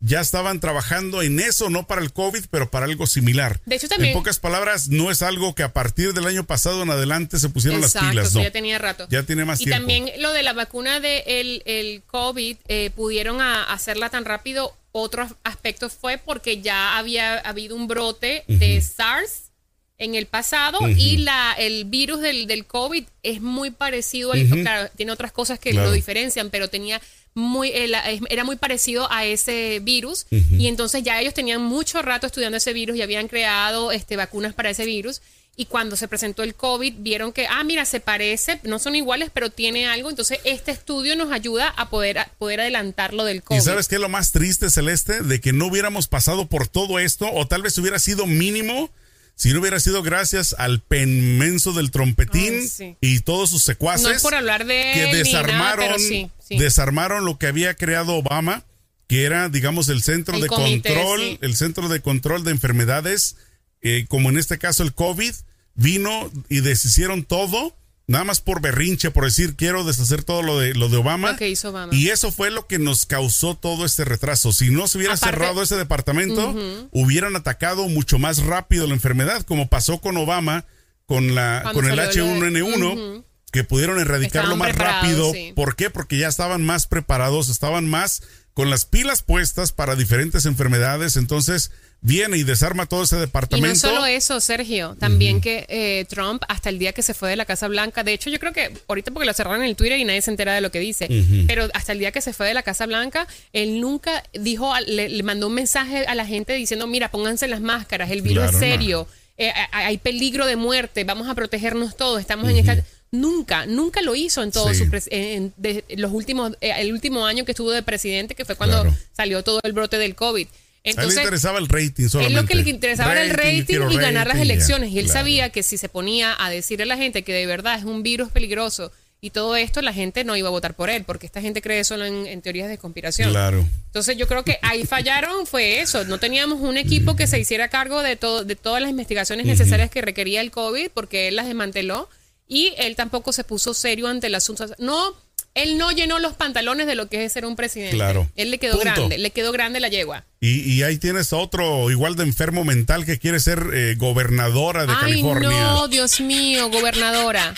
ya 0.07 0.21
estaban 0.21 0.61
trabajando 0.61 1.23
en 1.23 1.41
eso, 1.41 1.71
no 1.71 1.87
para 1.87 2.03
el 2.03 2.13
COVID, 2.13 2.45
pero 2.51 2.71
para 2.71 2.85
algo 2.87 3.07
similar. 3.07 3.61
De 3.65 3.77
hecho, 3.77 3.89
también- 3.89 4.13
En 4.13 4.19
pocas 4.19 4.39
palabras, 4.39 4.89
no 4.89 5.11
es 5.11 5.23
algo 5.23 5.55
que 5.55 5.63
a 5.63 5.73
partir 5.73 6.13
del 6.13 6.27
año 6.27 6.45
pasado 6.45 6.83
en 6.83 6.91
adelante 6.91 7.39
se 7.39 7.49
pusieron 7.49 7.81
Exacto, 7.83 8.05
las 8.07 8.11
pilas, 8.13 8.35
no. 8.35 8.43
ya 8.43 8.51
tenía 8.51 8.79
rato. 8.79 9.07
Ya 9.11 9.23
tiene 9.23 9.45
más 9.45 9.61
y 9.61 9.65
tiempo. 9.65 9.79
también 9.81 10.11
lo 10.21 10.33
de 10.33 10.43
la 10.43 10.53
vacuna 10.53 11.01
del 11.01 11.63
de 11.65 11.81
el 11.81 12.03
COVID, 12.07 12.57
eh, 12.69 12.91
pudieron 12.95 13.41
a- 13.41 13.65
hacerla 13.65 14.11
tan 14.11 14.25
rápido. 14.27 14.77
Otro 14.93 15.23
as- 15.23 15.35
aspecto 15.43 15.89
fue 15.91 16.19
porque 16.19 16.61
ya 16.61 16.97
había 16.99 17.39
habido 17.39 17.75
un 17.75 17.89
brote 17.89 18.45
de 18.47 18.81
SARS 18.81 19.51
en 19.99 20.15
el 20.17 20.27
pasado 20.27 20.79
y 20.89 21.17
la 21.19 21.55
el 21.59 21.85
virus 21.87 22.21
del, 22.21 22.47
del 22.47 22.67
COVID 22.67 23.05
es 23.23 23.41
muy 23.41 23.71
parecido 23.71 24.33
al 24.33 24.47
claro, 24.49 24.91
tiene 24.97 25.13
otras 25.13 25.33
cosas 25.33 25.59
que 25.59 25.71
Claro. 25.71 25.89
lo 25.89 25.93
diferencian, 25.95 26.51
pero 26.51 26.69
tenía 26.69 27.01
muy 27.35 27.69
eh, 27.69 28.21
era 28.31 28.45
muy 28.45 28.57
parecido 28.57 29.11
a 29.13 29.25
ese 29.25 29.81
virus. 29.83 30.27
Y 30.31 30.69
entonces 30.69 31.03
ya 31.03 31.21
ellos 31.21 31.35
tenían 31.35 31.63
mucho 31.63 32.01
rato 32.03 32.27
estudiando 32.27 32.57
ese 32.57 32.73
virus 32.73 32.97
y 32.97 33.03
habían 33.03 33.29
creado 33.29 33.93
este 33.93 34.17
vacunas 34.17 34.55
para 34.55 34.71
ese 34.71 34.85
virus. 34.85 35.21
Y 35.57 35.67
cuando 35.67 35.95
se 35.95 36.09
presentó 36.09 36.43
el 36.43 36.57
COVID 36.57 36.95
vieron 36.99 37.33
que 37.33 37.47
ah 37.47 37.63
mira 37.63 37.85
se 37.85 38.01
parece 38.01 38.59
no 38.65 38.81
son 38.81 38.97
iguales 38.97 39.31
pero 39.33 39.51
tiene 39.51 39.87
algo. 39.87 40.11
Entonces 40.11 40.39
este 40.45 40.71
estudio 40.71 41.17
nos 41.17 41.33
ayuda 41.33 41.69
a 41.69 41.91
poder 41.91 42.19
a 42.19 42.31
poder 42.39 42.61
adelantar 42.61 43.15
lo 43.15 43.25
del 43.25 43.43
COVID. 43.43 43.59
¿Y 43.59 43.63
sabes 43.63 43.89
qué 43.89 43.97
es 43.97 44.01
lo 44.01 44.09
más 44.09 44.33
triste, 44.33 44.71
Celeste? 44.71 45.23
De 45.23 45.41
que 45.41 45.53
no 45.53 45.67
hubiéramos 45.67 46.09
pasado 46.09 46.47
por 46.47 46.69
todo 46.69 46.99
esto, 46.99 47.29
o 47.33 47.47
tal 47.47 47.63
vez 47.63 47.77
hubiera 47.79 47.99
sido 47.99 48.27
mínimo 48.27 48.91
si 49.35 49.53
no 49.53 49.61
hubiera 49.61 49.81
sido 49.81 50.03
gracias 50.03 50.55
al 50.59 50.81
penmenso 50.81 51.73
del 51.73 51.91
trompetín 51.91 52.55
Ay, 52.55 52.69
sí. 52.69 52.97
y 53.01 53.21
todos 53.21 53.51
sus 53.51 53.63
secuaces. 53.63 54.07
no 54.07 54.11
es 54.11 54.23
por 54.23 54.35
hablar 54.35 54.65
de 54.65 54.75
que 54.95 55.05
él 55.05 55.07
ni 55.07 55.13
nada, 55.13 55.25
desarmaron, 55.25 55.87
pero 55.87 55.99
sí, 55.99 56.31
sí. 56.47 56.59
desarmaron 56.59 57.25
lo 57.25 57.39
que 57.39 57.49
había 57.49 57.75
creado 57.75 58.15
Obama, 58.15 58.65
que 59.07 59.25
era, 59.25 59.49
digamos, 59.49 59.89
el 59.89 60.03
centro 60.03 60.37
El 60.37 60.43
de 60.43 60.49
comité, 60.49 60.95
control, 60.95 61.39
el 61.41 61.57
centro 61.57 61.89
de 61.89 62.01
control 62.01 62.45
de 62.45 62.53
enfermedades, 62.53 63.37
eh, 63.83 64.07
como 64.09 64.31
en 64.31 64.39
este 64.39 64.59
caso 64.59 64.83
el 64.83 64.95
COVID, 64.95 65.35
vino 65.75 66.31
y 66.49 66.61
deshicieron 66.61 67.25
todo, 67.25 67.77
nada 68.07 68.25
más 68.25 68.41
por 68.41 68.61
berrinche, 68.61 69.11
por 69.11 69.25
decir 69.25 69.57
quiero 69.57 69.85
deshacer 69.85 70.25
todo 70.25 70.43
lo 70.43 70.59
de 70.59 70.75
lo 70.75 70.89
de 70.89 70.97
Obama. 70.99 71.33
Lo 71.33 71.37
que 71.39 71.49
hizo 71.49 71.71
Obama. 71.71 71.95
Y 71.95 72.09
eso 72.11 72.31
fue 72.33 72.51
lo 72.51 72.67
que 72.67 72.79
nos 72.79 73.07
causó 73.07 73.55
todo 73.55 73.85
este 73.85 74.05
retraso. 74.05 74.53
Si 74.53 74.71
no 74.71 74.89
se 74.89 74.99
hubiera 74.99 75.15
Aparte- 75.15 75.35
cerrado 75.37 75.63
ese 75.63 75.77
departamento, 75.77 76.55
hubieran 76.91 77.35
atacado 77.37 77.89
mucho 77.89 78.19
más 78.19 78.39
rápido 78.45 78.87
la 78.87 78.95
enfermedad, 78.95 79.43
como 79.43 79.69
pasó 79.69 80.01
con 80.01 80.17
Obama, 80.17 80.65
con 81.07 81.35
la 81.35 81.61
Cuando 81.63 81.81
con 81.81 81.91
el 81.91 81.97
salió 81.97 82.25
lo 82.27 82.41
de- 82.41 82.51
H1N1, 82.51 83.25
que 83.53 83.65
pudieron 83.65 84.01
erradicarlo 84.01 84.55
Estaban 84.55 84.75
más 84.75 84.77
rápido. 84.77 85.33
sí. 85.33 85.53
¿Por 85.55 85.77
qué? 85.77 85.89
Porque 85.91 86.19
ya 86.19 86.29
estaban 86.29 86.65
más 86.65 86.87
preparados, 86.87 87.49
estaban 87.49 87.89
más 87.89 88.23
con 88.55 88.71
las 88.71 88.85
pilas 88.87 89.23
puestas 89.23 89.73
para 89.73 89.97
diferentes 89.97 90.47
enfermedades. 90.47 91.17
Entonces 91.17 91.71
viene 92.01 92.37
y 92.37 92.43
desarma 92.45 92.87
todo 92.87 93.03
ese 93.03 93.17
Y 93.17 93.21
departamento. 93.21 93.69
no 93.89 93.95
solo 93.95 94.07
eso, 94.07 94.39
Sergio, 94.41 94.95
también 95.01 95.41
que 95.41 95.65
eh, 95.69 96.05
Trump, 96.09 96.43
hasta 96.49 96.69
el 96.69 96.79
día 96.79 96.93
que 96.93 97.03
se 97.03 97.15
fue 97.15 97.31
de 97.31 97.37
la 97.37 97.47
Casa 97.47 97.67
Blanca, 97.67 98.05
de 98.05 98.13
hecho 98.13 98.29
yo 98.31 98.39
creo 98.39 98.53
que 98.53 98.73
ahorita 98.89 99.11
porque 99.11 99.27
lo 99.27 99.33
cerraron 99.33 99.63
en 99.63 99.71
el 99.71 99.75
Twitter 99.77 99.99
y 99.99 100.05
nadie 100.05 100.21
se 100.21 100.31
entera 100.31 100.55
de 100.55 100.61
lo 100.61 100.71
que 100.71 100.81
dice, 100.81 101.09
pero 101.47 101.67
hasta 101.73 101.93
el 101.93 101.99
día 101.99 102.13
que 102.13 102.21
se 102.21 102.35
fue 102.35 102.47
de 102.47 102.53
la 102.55 102.63
Casa 102.63 102.85
Blanca, 102.85 103.27
él 103.55 103.81
nunca 103.81 104.23
dijo, 104.35 104.71
le, 104.87 105.09
le 105.09 105.23
mandó 105.23 105.47
un 105.47 105.55
mensaje 105.55 106.05
a 106.07 106.15
la 106.15 106.27
gente 106.27 106.53
diciendo, 106.53 106.87
mira, 106.87 107.11
pónganse 107.11 107.49
las 107.49 107.63
máscaras, 107.63 108.11
el 108.11 108.21
virus 108.21 108.43
Claro, 108.43 108.49
es 108.51 108.53
no. 108.53 108.59
serio, 108.61 109.09
eh, 109.39 109.51
hay 109.73 109.85
hay 109.87 109.97
peligro 109.99 110.45
de 110.47 110.57
muerte, 110.57 111.05
vamos 111.05 111.27
a 111.29 111.35
protegernos 111.35 111.97
todos, 111.97 112.21
estamos 112.21 112.51
en 112.51 112.59
esta... 112.59 112.85
Nunca, 113.15 113.65
nunca 113.67 114.03
lo 114.03 114.15
hizo 114.17 114.43
en 114.43 114.51
todo 114.51 114.73
Sí. 114.75 114.81
su 114.81 114.85
pres- 114.91 115.09
en, 115.11 115.53
de- 115.57 115.85
los 115.97 116.13
últimos, 116.13 116.53
eh, 116.61 116.73
el 116.79 116.93
último 116.93 117.27
año 117.27 117.45
que 117.45 117.53
estuvo 117.53 117.71
de 117.71 117.83
presidente, 117.83 118.35
que 118.35 118.45
fue 118.45 118.57
cuando 118.57 118.83
Claro. 118.83 118.97
salió 119.17 119.43
todo 119.45 119.61
el 119.63 119.73
brote 119.73 119.99
del 119.99 120.15
COVID. 120.15 120.47
a 120.47 120.51
él 120.51 120.97
le 120.97 121.03
Entonces, 121.03 121.21
interesaba 121.23 121.59
el 121.59 121.69
rating 121.69 122.09
solamente. 122.09 122.37
es 122.37 122.43
lo 122.43 122.47
que 122.47 122.55
le 122.57 122.69
interesaba 122.71 123.13
era 123.13 123.23
el 123.23 123.31
rating 123.31 123.81
y 123.91 123.97
ganar 123.97 124.27
las 124.27 124.37
ya. 124.37 124.43
elecciones. 124.43 124.91
Y 124.91 124.99
él 124.99 125.07
Claro. 125.07 125.21
sabía 125.21 125.49
que 125.49 125.63
si 125.63 125.79
se 125.79 125.89
ponía 125.89 126.37
a 126.39 126.51
decirle 126.51 126.83
a 126.83 126.87
la 126.87 126.99
gente 126.99 127.23
que 127.23 127.33
de 127.33 127.47
verdad 127.47 127.79
es 127.79 127.85
un 127.85 128.03
virus 128.03 128.31
peligroso 128.31 128.93
y 129.23 129.31
todo 129.31 129.57
esto, 129.57 129.81
la 129.81 129.95
gente 129.95 130.25
no 130.25 130.37
iba 130.37 130.49
a 130.49 130.51
votar 130.51 130.75
por 130.75 130.91
él, 130.91 131.05
porque 131.05 131.25
esta 131.25 131.41
gente 131.41 131.63
cree 131.63 131.83
solo 131.85 132.05
en, 132.05 132.27
en 132.27 132.43
teorías 132.43 132.69
de 132.69 132.77
conspiración. 132.77 133.31
Claro. 133.31 133.65
Entonces 133.87 134.19
yo 134.19 134.29
creo 134.29 134.45
que 134.45 134.59
ahí 134.61 134.85
fallaron, 134.87 135.47
fue 135.47 135.81
eso. 135.81 136.05
No 136.05 136.19
teníamos 136.19 136.61
un 136.61 136.77
equipo 136.77 137.17
que 137.17 137.27
se 137.29 137.39
hiciera 137.41 137.69
cargo 137.69 138.03
de, 138.03 138.17
todo, 138.17 138.45
de 138.45 138.55
todas 138.55 138.83
las 138.83 138.91
investigaciones 138.91 139.47
necesarias 139.47 139.89
que 139.89 140.03
requería 140.03 140.43
el 140.43 140.51
COVID, 140.51 140.91
porque 140.93 141.29
él 141.29 141.37
las 141.37 141.47
desmanteló 141.47 142.11
y 142.55 142.73
él 142.79 142.97
tampoco 142.97 143.33
se 143.33 143.45
puso 143.45 143.75
serio 143.75 144.07
ante 144.09 144.29
el 144.29 144.35
asunto. 144.35 144.67
No, 144.79 145.15
él 145.55 145.77
no 145.79 145.91
llenó 145.93 146.19
los 146.19 146.35
pantalones 146.35 146.87
de 146.87 146.95
lo 146.95 147.09
que 147.09 147.25
es 147.25 147.33
ser 147.33 147.45
un 147.47 147.57
presidente. 147.57 147.97
Claro. 147.97 148.29
Él 148.37 148.51
le 148.51 148.59
quedó 148.59 148.73
Punto. 148.79 148.85
grande, 148.95 149.19
le 149.19 149.31
quedó 149.31 149.53
grande 149.53 149.81
la 149.81 149.89
yegua. 149.89 150.25
Y, 150.41 150.61
y 150.73 150.83
ahí 150.83 150.99
tienes 150.99 151.33
otro 151.33 151.91
igual 151.91 152.17
de 152.17 152.25
enfermo 152.25 152.65
mental 152.65 153.05
que 153.05 153.19
quiere 153.19 153.41
ser 153.41 153.65
eh, 153.73 153.95
gobernadora 153.97 154.87
de 154.87 154.93
Ay, 154.93 154.99
California. 155.01 155.49
no, 155.51 155.89
Dios 155.89 156.21
mío, 156.21 156.71
gobernadora. 156.71 157.55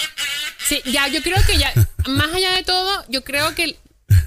Sí, 0.69 0.81
ya, 0.87 1.09
yo 1.09 1.23
creo 1.23 1.39
que 1.47 1.59
ya, 1.59 1.73
más 2.09 2.33
allá 2.35 2.53
de 2.53 2.63
todo, 2.65 3.05
yo 3.09 3.23
creo 3.25 3.55
que 3.55 3.77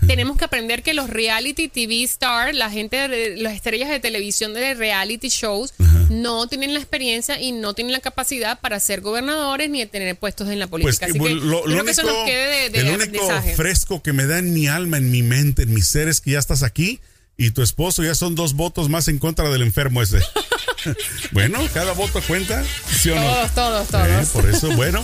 tenemos 0.10 0.38
que 0.38 0.46
aprender 0.46 0.82
que 0.82 0.96
los 0.96 1.08
reality 1.08 1.68
TV 1.68 2.04
stars, 2.04 2.58
la 2.58 2.72
gente, 2.72 3.08
de, 3.08 3.38
las 3.38 3.54
estrellas 3.54 3.90
de 3.90 4.00
televisión 4.00 4.56
de 4.56 4.74
reality 4.74 5.30
shows, 5.30 5.76
no 6.10 6.48
tienen 6.48 6.74
la 6.74 6.80
experiencia 6.80 7.40
y 7.40 7.52
no 7.52 7.76
tienen 7.76 7.92
la 7.92 8.00
capacidad 8.00 8.60
para 8.60 8.80
ser 8.80 9.02
gobernadores 9.02 9.70
ni 9.70 9.82
de 9.82 9.86
tener 9.86 10.16
puestos 10.16 10.50
en 10.50 10.58
la 10.58 10.66
Pues 10.66 10.82
política. 10.84 11.06
Así 11.06 11.20
que 11.20 11.36
lo, 11.36 11.60
lo 11.60 11.64
creo 11.64 11.86
que 11.86 11.92
eso 11.92 12.02
nos 12.02 12.26
quede 12.26 12.70
de, 12.70 12.70
de 12.72 12.90
el 12.90 12.96
único 12.96 13.42
fresco 13.56 14.02
que 14.02 14.12
me 14.12 14.26
da 14.26 14.40
en 14.40 14.52
mi 14.52 14.68
alma, 14.68 14.98
en 14.98 15.12
mi 15.12 15.22
mente, 15.22 15.62
en 15.62 15.76
mis 15.76 15.88
seres, 15.88 16.22
que 16.22 16.32
ya 16.32 16.40
estás 16.40 16.64
aquí 16.64 17.00
y 17.38 17.52
tu 17.52 17.62
esposo 17.62 18.04
ya 18.04 18.16
son 18.16 18.34
dos 18.34 18.56
votos 18.56 18.90
más 18.90 19.08
en 19.10 19.20
contra 19.20 19.48
del 19.52 19.62
enfermo 19.62 20.02
ese. 20.02 20.18
bueno, 21.32 21.60
cada 21.74 21.94
voto 21.94 22.22
cuenta, 22.22 22.64
¿sí 22.90 23.10
o 23.10 23.16
no? 23.16 23.22
Todos, 23.22 23.52
todos, 23.54 23.88
todos. 23.88 24.08
Eh, 24.08 24.28
por 24.34 24.50
eso, 24.50 24.72
bueno. 24.72 25.04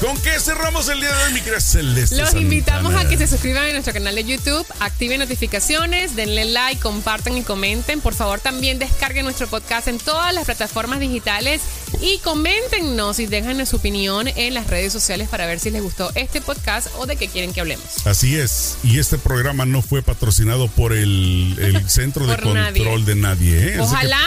¿Con 0.00 0.16
qué 0.22 0.38
cerramos 0.38 0.88
el 0.88 1.00
día 1.00 1.12
de 1.12 1.24
hoy, 1.24 1.32
mi 1.32 1.40
querida 1.40 1.60
Celeste? 1.60 2.16
Los 2.16 2.34
invitamos 2.34 2.94
a 2.94 3.08
que 3.08 3.16
se 3.16 3.26
suscriban 3.26 3.64
a 3.64 3.72
nuestro 3.72 3.92
canal 3.92 4.14
de 4.14 4.22
YouTube, 4.22 4.64
activen 4.78 5.18
notificaciones, 5.18 6.14
denle 6.14 6.44
like, 6.44 6.80
compartan 6.80 7.36
y 7.36 7.42
comenten. 7.42 8.00
Por 8.00 8.14
favor, 8.14 8.38
también 8.38 8.78
descarguen 8.78 9.24
nuestro 9.24 9.48
podcast 9.48 9.88
en 9.88 9.98
todas 9.98 10.32
las 10.32 10.44
plataformas 10.44 11.00
digitales 11.00 11.62
y 12.00 12.18
coméntenos 12.18 13.18
y 13.18 13.26
déjanos 13.26 13.70
su 13.70 13.76
opinión 13.76 14.28
en 14.28 14.54
las 14.54 14.68
redes 14.68 14.92
sociales 14.92 15.28
para 15.28 15.46
ver 15.46 15.58
si 15.58 15.70
les 15.70 15.82
gustó 15.82 16.12
este 16.14 16.40
podcast 16.40 16.88
o 16.98 17.06
de 17.06 17.16
qué 17.16 17.26
quieren 17.26 17.52
que 17.52 17.60
hablemos. 17.60 18.06
Así 18.06 18.36
es, 18.36 18.76
y 18.84 19.00
este 19.00 19.18
programa 19.18 19.66
no 19.66 19.82
fue 19.82 20.02
patrocinado 20.02 20.68
por 20.68 20.92
el, 20.92 21.56
el 21.58 21.90
Centro 21.98 22.26
de 22.26 22.36
nadie. 22.36 22.84
Control 22.84 23.04
de 23.04 23.14
nadie. 23.16 23.68
¿eh? 23.68 23.72
Que 23.72 23.80
Ojalá, 23.80 24.20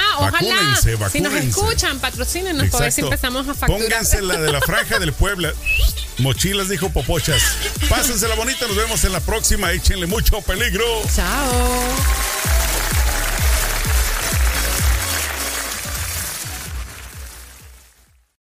Si 1.12 1.22
nos 1.22 1.34
escuchan, 1.34 2.00
patrocínenos 2.00 2.70
para 2.70 2.86
ver 2.86 2.92
si 2.92 3.02
empezamos 3.02 3.48
a 3.48 3.54
facturar. 3.54 3.82
Pónganse 3.82 4.22
la 4.22 4.38
de 4.38 4.52
la 4.52 4.62
franja 4.62 5.00
del 5.00 5.14
Puebla. 5.14 5.54
Mochilas 6.18 6.70
dijo 6.70 6.90
Popochas. 6.90 7.42
Pásensela 7.90 8.36
bonita, 8.36 8.68
nos 8.68 8.76
vemos 8.76 9.04
en 9.04 9.12
la 9.12 9.20
próxima. 9.20 9.72
Échenle 9.72 10.08
mucho 10.08 10.42
peligro. 10.42 10.86
Chao. 11.16 12.31